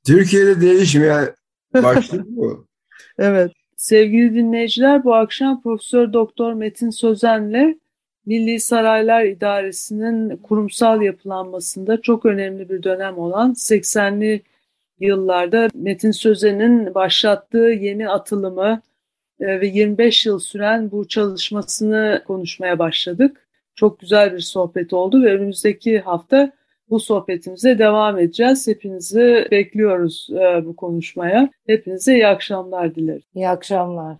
Türkiye'de 0.06 0.60
değişmeye 0.60 1.34
başladı 1.74 2.24
bu. 2.26 2.66
Evet. 3.18 3.52
Sevgili 3.76 4.34
dinleyiciler 4.34 5.04
bu 5.04 5.14
akşam 5.14 5.62
Profesör 5.62 6.12
Doktor 6.12 6.52
Metin 6.52 6.90
Sözen'le 6.90 7.78
Milli 8.26 8.60
Saraylar 8.60 9.24
İdaresi'nin 9.24 10.36
kurumsal 10.36 11.02
yapılanmasında 11.02 12.00
çok 12.00 12.26
önemli 12.26 12.68
bir 12.68 12.82
dönem 12.82 13.18
olan 13.18 13.52
80'li 13.52 14.42
yıllarda 15.06 15.68
Metin 15.74 16.10
Sözen'in 16.10 16.94
başlattığı 16.94 17.58
yeni 17.80 18.08
atılımı 18.08 18.82
e, 19.40 19.60
ve 19.60 19.66
25 19.66 20.26
yıl 20.26 20.38
süren 20.38 20.90
bu 20.90 21.08
çalışmasını 21.08 22.22
konuşmaya 22.26 22.78
başladık. 22.78 23.48
Çok 23.74 24.00
güzel 24.00 24.32
bir 24.32 24.40
sohbet 24.40 24.92
oldu 24.92 25.22
ve 25.22 25.34
önümüzdeki 25.34 26.00
hafta 26.00 26.52
bu 26.90 27.00
sohbetimize 27.00 27.78
devam 27.78 28.18
edeceğiz. 28.18 28.68
Hepinizi 28.68 29.48
bekliyoruz 29.50 30.28
e, 30.32 30.64
bu 30.64 30.76
konuşmaya. 30.76 31.50
Hepinize 31.66 32.14
iyi 32.14 32.26
akşamlar 32.26 32.94
dileriz. 32.94 33.22
İyi 33.34 33.48
akşamlar. 33.48 34.16